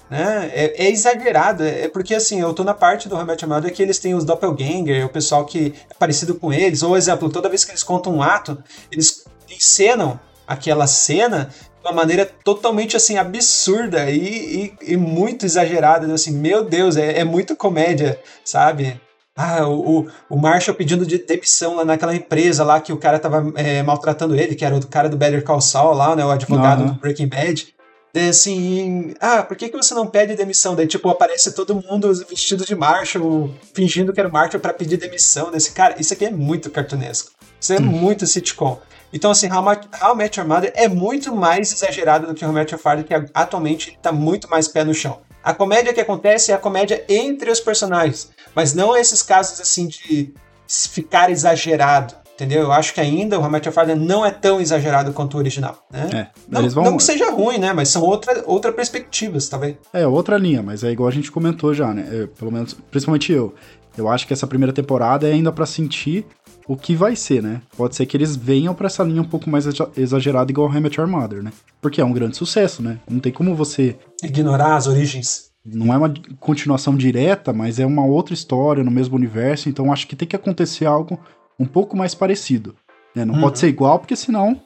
né? 0.10 0.52
É, 0.54 0.86
é, 0.86 0.92
exagerado, 0.92 1.64
é, 1.64 1.84
é 1.84 1.88
porque 1.88 2.14
assim, 2.14 2.40
eu 2.40 2.54
tô 2.54 2.64
na 2.64 2.74
parte 2.74 3.10
do 3.10 3.16
Remet 3.16 3.44
Amado 3.44 3.68
é 3.68 3.72
que 3.72 3.82
eles 3.82 4.00
têm 4.00 4.14
os 4.14 4.24
doppelganger, 4.24 5.06
o 5.06 5.10
pessoal 5.10 5.46
que 5.46 5.74
é 5.90 5.94
parecido 5.94 6.36
com 6.36 6.54
eles, 6.54 6.84
ou 6.84 6.96
exemplo, 6.96 7.30
toda 7.30 7.50
vez 7.50 7.66
que 7.66 7.72
eles 7.72 7.84
contam 7.84 8.16
um 8.16 8.22
ato, 8.22 8.62
eles 8.92 9.26
encenam 9.50 10.20
aquela 10.48 10.88
cena 10.88 11.50
de 11.82 11.88
uma 11.90 11.94
maneira 11.94 12.26
totalmente 12.44 12.96
assim 12.96 13.18
absurda 13.18 14.10
e, 14.10 14.74
e, 14.82 14.94
e 14.94 14.98
muito 14.98 15.46
exagerada, 15.46 16.12
assim, 16.14 16.32
meu 16.32 16.64
Deus, 16.64 16.96
é, 16.96 17.20
é 17.20 17.24
muito 17.24 17.56
comédia, 17.56 18.20
sabe? 18.44 19.00
Ah, 19.36 19.68
o, 19.68 20.08
o 20.30 20.38
Marshall 20.38 20.78
pedindo 20.78 21.08
de 21.08 21.18
demissão 21.18 21.76
lá 21.76 21.84
naquela 21.84 22.16
empresa 22.16 22.64
lá 22.64 22.80
que 22.80 22.94
o 22.94 22.98
cara 22.98 23.18
tava 23.18 23.52
é, 23.56 23.82
maltratando 23.82 24.36
ele, 24.36 24.54
que 24.54 24.64
era 24.64 24.76
o 24.76 24.88
cara 24.88 25.10
do 25.10 25.18
Better 25.18 25.44
Call 25.44 25.60
Saul 25.60 25.96
lá, 25.96 26.16
né, 26.16 26.24
o 26.24 26.30
advogado 26.30 26.82
uhum. 26.82 26.88
do 26.94 27.00
Breaking 27.00 27.28
Bad 27.28 27.74
assim, 28.16 29.16
ah, 29.20 29.42
por 29.42 29.58
que, 29.58 29.70
que 29.70 29.78
você 29.78 29.94
não 29.94 30.06
pede 30.06 30.36
demissão? 30.36 30.76
Daí, 30.76 30.86
tipo, 30.86 31.10
aparece 31.10 31.52
todo 31.54 31.76
mundo 31.76 32.14
vestido 32.30 32.66
de 32.66 32.76
Marshall, 32.76 33.54
fingindo 33.74 34.14
que 34.14 34.20
era 34.20 34.30
Marshall 34.30 34.62
para 34.62 34.74
pedir 34.74 34.98
demissão 34.98 35.50
desse 35.52 35.72
cara. 35.72 35.96
Isso 36.00 36.14
aqui 36.14 36.26
é 36.26 36.32
muito 36.32 36.70
cartunesco. 36.70 37.32
Isso 37.60 37.74
é 37.74 37.80
hum. 37.80 37.84
muito 37.84 38.28
sitcom. 38.28 38.80
Então, 39.12 39.32
assim, 39.32 39.48
How, 39.52 39.64
How 40.02 40.16
Met 40.16 40.40
Your 40.40 40.48
Mother 40.48 40.72
é 40.76 40.88
muito 40.88 41.36
mais 41.36 41.72
exagerado 41.72 42.28
do 42.28 42.34
que 42.34 42.44
How 42.46 42.52
Met 42.52 42.72
Your 42.72 42.82
Father, 42.82 43.06
que 43.06 43.14
atualmente 43.34 43.92
está 43.92 44.12
muito 44.12 44.50
mais 44.50 44.68
pé 44.68 44.84
no 44.84 44.94
chão. 44.94 45.22
A 45.44 45.54
comédia 45.54 45.94
que 45.94 46.02
acontece 46.02 46.52
é 46.52 46.56
a 46.56 46.58
comédia 46.58 47.04
entre 47.08 47.52
os 47.52 47.60
personagens, 47.60 48.32
mas 48.56 48.74
não 48.74 48.96
esses 48.96 49.22
casos, 49.22 49.60
assim, 49.60 49.88
de 49.88 50.34
ficar 50.68 51.30
exagerado. 51.30 52.16
Entendeu? 52.36 52.64
Eu 52.64 52.72
acho 52.72 52.94
que 52.94 53.00
ainda 53.00 53.40
o 53.40 53.44
Hamet 53.44 53.70
Father 53.70 53.96
não 53.96 54.26
é 54.26 54.32
tão 54.32 54.60
exagerado 54.60 55.14
quanto 55.14 55.36
o 55.36 55.38
original. 55.38 55.78
Né? 55.92 56.10
É, 56.14 56.28
não, 56.50 56.70
vão... 56.70 56.84
não 56.84 56.98
que 56.98 57.04
seja 57.04 57.30
ruim, 57.30 57.60
né? 57.60 57.74
Mas 57.74 57.90
são 57.90 58.02
outra, 58.02 58.44
outra 58.48 58.72
perspectivas, 58.72 59.48
tá 59.48 59.58
vendo? 59.58 59.78
É, 59.94 60.08
outra 60.08 60.38
linha, 60.38 60.64
mas 60.64 60.84
é 60.84 60.92
igual 60.92 61.08
a 61.08 61.12
gente 61.12 61.32
comentou 61.32 61.74
já, 61.74 61.94
né? 61.94 62.08
Eu, 62.12 62.28
pelo 62.28 62.52
menos, 62.52 62.74
principalmente 62.90 63.32
eu. 63.32 63.54
Eu 63.96 64.10
acho 64.10 64.26
que 64.26 64.34
essa 64.34 64.48
primeira 64.48 64.74
temporada 64.74 65.28
é 65.28 65.34
ainda 65.34 65.52
para 65.52 65.68
sentir 65.68 66.26
o 66.68 66.76
que 66.76 66.96
vai 66.96 67.16
ser, 67.16 67.44
né? 67.44 67.62
Pode 67.78 67.96
ser 67.96 68.06
que 68.08 68.18
eles 68.18 68.36
venham 68.36 68.74
para 68.74 68.88
essa 68.88 69.04
linha 69.04 69.22
um 69.22 69.26
pouco 69.26 69.50
mais 69.50 69.66
exagerada, 69.96 70.52
igual 70.52 70.68
o 70.68 70.72
Hamet 70.72 71.00
Your 71.00 71.08
Mother, 71.08 71.44
né? 71.44 71.52
Porque 71.80 72.02
é 72.02 72.06
um 72.06 72.14
grande 72.14 72.38
sucesso, 72.38 72.82
né? 72.82 73.00
Não 73.08 73.20
tem 73.20 73.32
como 73.32 73.56
você. 73.56 73.96
Ignorar 74.24 74.76
as 74.76 74.88
origens. 74.88 75.52
Não 75.66 75.94
é 75.94 75.98
uma 75.98 76.14
continuação 76.40 76.96
direta, 76.96 77.54
mas 77.54 77.80
é 77.80 77.86
uma 77.86 78.06
outra 78.06 78.34
história 78.34 78.84
no 78.84 78.92
mesmo 78.92 79.16
universo, 79.16 79.70
então 79.70 79.94
acho 79.94 80.08
que 80.08 80.16
tem 80.16 80.28
que 80.28 80.36
acontecer 80.36 80.86
algo 80.86 81.18
um 81.64 81.68
pouco 81.68 81.98
mais 81.98 82.14
parecido. 82.14 82.76
Né? 83.16 83.26
Não 83.26 83.36
uhum. 83.36 83.42
pode 83.42 83.60
ser 83.60 83.68
igual, 83.68 84.00
porque 84.00 84.16
senão 84.16 84.62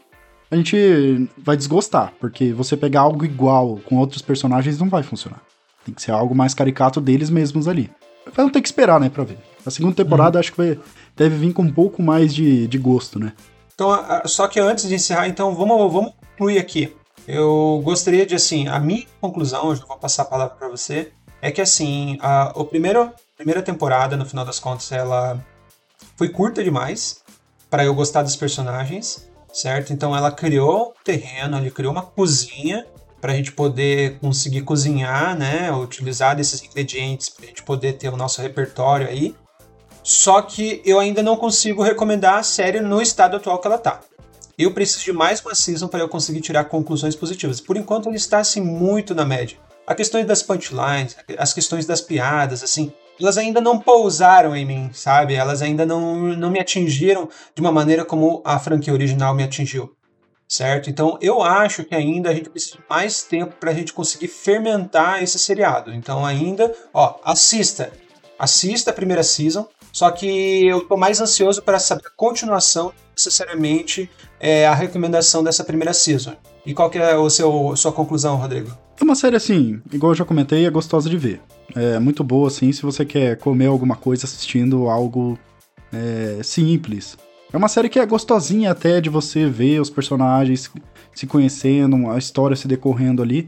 a 0.49 0.55
gente 0.55 1.29
vai 1.37 1.55
desgostar. 1.55 2.13
Porque 2.19 2.53
você 2.53 2.75
pegar 2.75 3.01
algo 3.01 3.25
igual 3.25 3.79
com 3.85 3.97
outros 3.97 4.21
personagens 4.21 4.79
não 4.79 4.89
vai 4.89 5.03
funcionar. 5.03 5.41
Tem 5.85 5.93
que 5.93 6.01
ser 6.01 6.11
algo 6.11 6.35
mais 6.35 6.53
caricato 6.53 6.99
deles 6.99 7.29
mesmos 7.29 7.67
ali. 7.67 7.89
Vamos 8.33 8.51
ter 8.51 8.61
que 8.61 8.67
esperar, 8.67 8.99
né, 8.99 9.09
pra 9.09 9.23
ver. 9.23 9.37
A 9.65 9.71
segunda 9.71 9.95
temporada 9.95 10.37
uhum. 10.37 10.39
acho 10.39 10.51
que 10.51 10.57
vai, 10.57 10.79
deve 11.15 11.37
vir 11.37 11.53
com 11.53 11.63
um 11.63 11.71
pouco 11.71 12.01
mais 12.01 12.33
de, 12.33 12.67
de 12.67 12.77
gosto, 12.77 13.19
né? 13.19 13.33
Então, 13.73 13.91
só 14.25 14.47
que 14.47 14.59
antes 14.59 14.87
de 14.87 14.95
encerrar, 14.95 15.27
então, 15.27 15.53
vamos, 15.53 15.91
vamos 15.91 16.13
concluir 16.31 16.57
aqui. 16.57 16.95
Eu 17.27 17.81
gostaria 17.83 18.25
de, 18.25 18.33
assim, 18.33 18.67
a 18.67 18.79
minha 18.79 19.05
conclusão, 19.21 19.67
hoje 19.67 19.81
eu 19.81 19.87
vou 19.87 19.97
passar 19.97 20.23
a 20.23 20.25
palavra 20.25 20.55
para 20.55 20.67
você, 20.67 21.11
é 21.41 21.51
que, 21.51 21.61
assim, 21.61 22.17
a, 22.21 22.53
o 22.55 22.65
primeiro, 22.65 23.11
primeira 23.35 23.61
temporada, 23.61 24.17
no 24.17 24.25
final 24.25 24.43
das 24.43 24.59
contas, 24.59 24.91
ela 24.91 25.39
foi 26.17 26.29
curta 26.29 26.63
demais 26.63 27.23
para 27.69 27.85
eu 27.85 27.93
gostar 27.93 28.23
dos 28.23 28.35
personagens, 28.35 29.29
certo? 29.53 29.93
Então 29.93 30.15
ela 30.15 30.31
criou 30.31 30.89
um 30.99 31.03
terreno, 31.03 31.57
ela 31.57 31.69
criou 31.69 31.91
uma 31.91 32.01
cozinha 32.01 32.85
para 33.21 33.33
a 33.33 33.35
gente 33.35 33.51
poder 33.51 34.19
conseguir 34.19 34.61
cozinhar, 34.61 35.37
né? 35.37 35.71
Utilizar 35.71 36.35
desses 36.35 36.61
ingredientes 36.63 37.29
para 37.29 37.45
a 37.45 37.47
gente 37.47 37.63
poder 37.63 37.93
ter 37.93 38.09
o 38.09 38.17
nosso 38.17 38.41
repertório 38.41 39.07
aí. 39.07 39.35
Só 40.03 40.41
que 40.41 40.81
eu 40.85 40.99
ainda 40.99 41.21
não 41.21 41.35
consigo 41.37 41.83
recomendar 41.83 42.35
a 42.35 42.43
série 42.43 42.79
no 42.79 43.01
estado 43.01 43.35
atual 43.35 43.59
que 43.59 43.67
ela 43.67 43.77
tá. 43.77 44.01
Eu 44.57 44.73
preciso 44.73 45.03
de 45.03 45.13
mais 45.13 45.39
uma 45.41 45.53
season 45.53 45.87
para 45.87 45.99
eu 45.99 46.09
conseguir 46.09 46.41
tirar 46.41 46.65
conclusões 46.65 47.15
positivas. 47.15 47.61
Por 47.61 47.77
enquanto 47.77 48.07
ele 48.07 48.15
está 48.15 48.39
assim 48.39 48.61
muito 48.61 49.13
na 49.13 49.25
média. 49.25 49.57
A 49.85 49.93
questão 49.93 50.23
das 50.25 50.41
punchlines, 50.41 51.15
as 51.37 51.53
questões 51.53 51.85
das 51.85 52.01
piadas, 52.01 52.63
assim, 52.63 52.91
elas 53.19 53.37
ainda 53.37 53.59
não 53.59 53.79
pousaram 53.79 54.55
em 54.55 54.65
mim, 54.65 54.89
sabe? 54.93 55.33
Elas 55.33 55.61
ainda 55.61 55.85
não, 55.85 56.15
não 56.15 56.51
me 56.51 56.59
atingiram 56.59 57.29
de 57.55 57.61
uma 57.61 57.71
maneira 57.71 58.05
como 58.05 58.41
a 58.45 58.59
franquia 58.59 58.93
original 58.93 59.33
me 59.33 59.43
atingiu, 59.43 59.91
certo? 60.47 60.89
Então 60.89 61.17
eu 61.21 61.41
acho 61.41 61.83
que 61.83 61.95
ainda 61.95 62.29
a 62.29 62.33
gente 62.33 62.49
precisa 62.49 62.77
de 62.77 62.83
mais 62.89 63.23
tempo 63.23 63.55
para 63.59 63.71
a 63.71 63.73
gente 63.73 63.93
conseguir 63.93 64.27
fermentar 64.27 65.21
esse 65.23 65.39
seriado. 65.39 65.93
Então 65.93 66.25
ainda, 66.25 66.73
ó, 66.93 67.15
assista. 67.23 67.91
assista 68.37 68.91
a 68.91 68.93
primeira 68.93 69.23
season, 69.23 69.67
só 69.91 70.11
que 70.11 70.67
eu 70.67 70.81
tô 70.81 70.95
mais 70.95 71.19
ansioso 71.19 71.61
para 71.61 71.79
saber 71.79 72.07
a 72.07 72.11
continuação, 72.15 72.93
necessariamente 73.15 74.09
é, 74.39 74.67
a 74.67 74.75
recomendação 74.75 75.43
dessa 75.43 75.63
primeira 75.63 75.93
season. 75.93 76.35
E 76.63 76.73
qual 76.73 76.89
que 76.89 76.99
é 76.99 77.29
seu 77.29 77.75
sua 77.75 77.91
conclusão, 77.91 78.35
Rodrigo? 78.35 78.77
É 78.99 79.03
uma 79.03 79.15
série 79.15 79.35
assim, 79.35 79.81
igual 79.91 80.11
eu 80.11 80.15
já 80.15 80.25
comentei, 80.25 80.65
é 80.65 80.69
gostosa 80.69 81.09
de 81.09 81.17
ver. 81.17 81.41
É 81.77 81.99
muito 81.99 82.23
boa 82.23 82.47
assim 82.47 82.71
se 82.71 82.81
você 82.81 83.05
quer 83.05 83.37
comer 83.37 83.67
alguma 83.67 83.95
coisa 83.95 84.25
assistindo 84.25 84.89
algo 84.89 85.37
é, 85.93 86.39
simples. 86.43 87.17
É 87.53 87.57
uma 87.57 87.67
série 87.67 87.87
que 87.87 87.99
é 87.99 88.05
gostosinha 88.05 88.71
até 88.71 88.99
de 88.99 89.09
você 89.09 89.47
ver 89.47 89.79
os 89.79 89.89
personagens 89.89 90.71
se 91.13 91.27
conhecendo, 91.27 92.09
a 92.09 92.17
história 92.17 92.55
se 92.55 92.67
decorrendo 92.67 93.21
ali. 93.21 93.47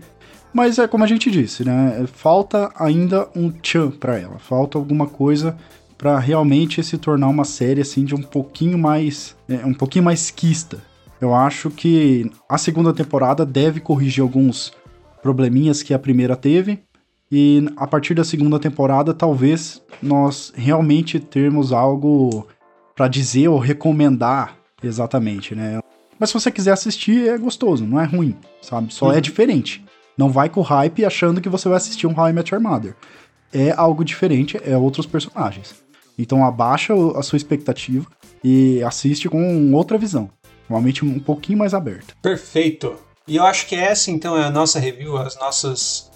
Mas 0.53 0.79
é 0.79 0.87
como 0.87 1.03
a 1.03 1.07
gente 1.07 1.29
disse, 1.29 1.63
né? 1.63 2.05
Falta 2.13 2.71
ainda 2.75 3.27
um 3.35 3.51
tchan 3.51 3.91
para 3.91 4.17
ela. 4.17 4.39
Falta 4.39 4.77
alguma 4.77 5.07
coisa 5.07 5.57
para 5.97 6.17
realmente 6.17 6.81
se 6.83 6.97
tornar 6.97 7.27
uma 7.27 7.43
série 7.43 7.81
assim 7.81 8.05
de 8.05 8.15
um 8.15 8.21
pouquinho 8.21 8.77
mais, 8.77 9.35
é, 9.49 9.65
um 9.65 9.73
pouquinho 9.73 10.05
mais 10.05 10.31
quista. 10.31 10.79
Eu 11.19 11.35
acho 11.35 11.69
que 11.69 12.31
a 12.47 12.57
segunda 12.57 12.93
temporada 12.93 13.45
deve 13.45 13.79
corrigir 13.79 14.21
alguns 14.21 14.71
probleminhas 15.21 15.83
que 15.83 15.93
a 15.93 15.99
primeira 15.99 16.35
teve 16.35 16.79
e 17.31 17.67
a 17.77 17.85
partir 17.85 18.13
da 18.13 18.23
segunda 18.23 18.59
temporada 18.59 19.13
talvez 19.13 19.81
nós 20.01 20.51
realmente 20.55 21.19
termos 21.19 21.71
algo 21.71 22.47
para 22.95 23.07
dizer 23.07 23.47
ou 23.47 23.59
recomendar 23.59 24.57
exatamente, 24.83 25.55
né? 25.55 25.79
Mas 26.19 26.29
se 26.29 26.33
você 26.33 26.51
quiser 26.51 26.73
assistir, 26.73 27.29
é 27.29 27.37
gostoso, 27.37 27.85
não 27.85 27.99
é 27.99 28.05
ruim, 28.05 28.35
sabe? 28.61 28.93
Só 28.93 29.07
é 29.07 29.09
uhum. 29.11 29.17
é 29.17 29.21
diferente. 29.21 29.85
Não 30.17 30.29
vai 30.29 30.49
com 30.49 30.61
hype 30.61 31.05
achando 31.05 31.39
que 31.39 31.47
você 31.47 31.69
vai 31.69 31.77
assistir 31.77 32.07
um 32.07 32.19
How 32.19 32.29
I 32.29 32.33
Met 32.33 32.53
Your 32.53 32.61
Mother. 32.61 32.93
É 33.53 33.71
algo 33.71 34.03
diferente, 34.03 34.59
é 34.65 34.75
outros 34.75 35.05
personagens. 35.05 35.75
Então 36.17 36.45
abaixa 36.45 36.93
a 37.15 37.23
sua 37.23 37.37
expectativa 37.37 38.05
e 38.43 38.83
assiste 38.83 39.29
com 39.29 39.73
outra 39.73 39.97
visão. 39.97 40.29
Normalmente 40.69 41.05
um 41.05 41.19
pouquinho 41.19 41.57
mais 41.57 41.73
aberta. 41.73 42.13
Perfeito. 42.21 42.97
E 43.25 43.37
eu 43.37 43.45
acho 43.45 43.65
que 43.67 43.75
essa 43.75 44.11
então 44.11 44.37
é 44.37 44.43
a 44.43 44.51
nossa 44.51 44.77
review, 44.77 45.17
as 45.17 45.39
nossas 45.39 46.08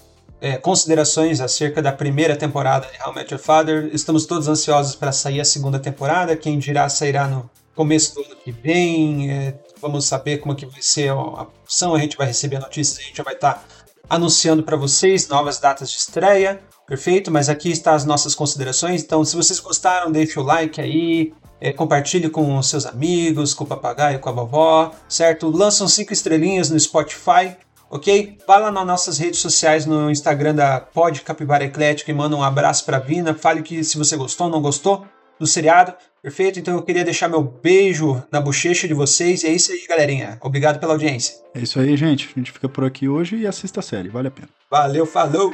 é, 0.44 0.58
considerações 0.58 1.40
acerca 1.40 1.80
da 1.80 1.90
primeira 1.90 2.36
temporada 2.36 2.86
de 2.92 3.02
How 3.02 3.12
I 3.12 3.14
Met 3.14 3.32
Your 3.32 3.42
Father. 3.42 3.88
Estamos 3.94 4.26
todos 4.26 4.46
ansiosos 4.46 4.94
para 4.94 5.10
sair 5.10 5.40
a 5.40 5.44
segunda 5.44 5.78
temporada. 5.78 6.36
Quem 6.36 6.58
dirá 6.58 6.86
sairá 6.90 7.26
no 7.26 7.48
começo 7.74 8.14
do 8.14 8.20
ano 8.20 8.36
que 8.36 8.52
vem. 8.52 9.30
É, 9.30 9.54
vamos 9.80 10.04
saber 10.04 10.36
como 10.36 10.54
que 10.54 10.66
vai 10.66 10.82
ser 10.82 11.08
a 11.08 11.14
opção. 11.16 11.94
A 11.94 11.98
gente 11.98 12.18
vai 12.18 12.26
receber 12.26 12.58
notícias, 12.58 12.98
a 12.98 13.02
gente 13.02 13.22
vai 13.22 13.32
estar 13.32 13.54
tá 13.54 13.64
anunciando 14.06 14.62
para 14.62 14.76
vocês 14.76 15.26
novas 15.28 15.58
datas 15.58 15.90
de 15.90 15.96
estreia. 15.96 16.60
Perfeito? 16.86 17.30
Mas 17.30 17.48
aqui 17.48 17.70
está 17.70 17.94
as 17.94 18.04
nossas 18.04 18.34
considerações. 18.34 19.02
Então, 19.02 19.24
se 19.24 19.34
vocês 19.34 19.58
gostaram, 19.58 20.12
deixe 20.12 20.38
o 20.38 20.42
like 20.42 20.78
aí. 20.78 21.32
É, 21.58 21.72
compartilhe 21.72 22.28
com 22.28 22.62
seus 22.62 22.84
amigos, 22.84 23.54
com 23.54 23.64
o 23.64 23.66
papagaio, 23.66 24.18
com 24.18 24.28
a 24.28 24.32
vovó, 24.32 24.92
certo? 25.08 25.48
Lançam 25.48 25.88
cinco 25.88 26.12
estrelinhas 26.12 26.68
no 26.68 26.78
Spotify 26.78 27.56
ok? 27.90 28.38
Vá 28.46 28.56
lá 28.58 28.70
nas 28.70 28.86
nossas 28.86 29.18
redes 29.18 29.40
sociais, 29.40 29.86
no 29.86 30.10
Instagram 30.10 30.54
da 30.54 30.80
Pod 30.80 31.20
Capivara 31.22 31.64
Eclética 31.64 32.10
e 32.10 32.14
manda 32.14 32.36
um 32.36 32.42
abraço 32.42 32.84
para 32.84 32.98
Vina. 32.98 33.34
Fale 33.34 33.62
que 33.62 33.82
se 33.84 33.96
você 33.98 34.16
gostou 34.16 34.46
ou 34.46 34.52
não 34.52 34.62
gostou 34.62 35.06
do 35.38 35.46
seriado, 35.46 35.94
perfeito? 36.22 36.58
Então 36.58 36.74
eu 36.74 36.82
queria 36.82 37.04
deixar 37.04 37.28
meu 37.28 37.42
beijo 37.42 38.22
na 38.30 38.40
bochecha 38.40 38.86
de 38.86 38.94
vocês. 38.94 39.42
E 39.42 39.48
é 39.48 39.52
isso 39.52 39.72
aí, 39.72 39.84
galerinha. 39.88 40.38
Obrigado 40.40 40.78
pela 40.78 40.92
audiência. 40.92 41.36
É 41.54 41.60
isso 41.60 41.78
aí, 41.78 41.96
gente. 41.96 42.30
A 42.34 42.38
gente 42.38 42.52
fica 42.52 42.68
por 42.68 42.84
aqui 42.84 43.08
hoje 43.08 43.36
e 43.36 43.46
assista 43.46 43.80
a 43.80 43.82
série, 43.82 44.08
vale 44.08 44.28
a 44.28 44.30
pena. 44.30 44.48
Valeu, 44.70 45.06
falou! 45.06 45.52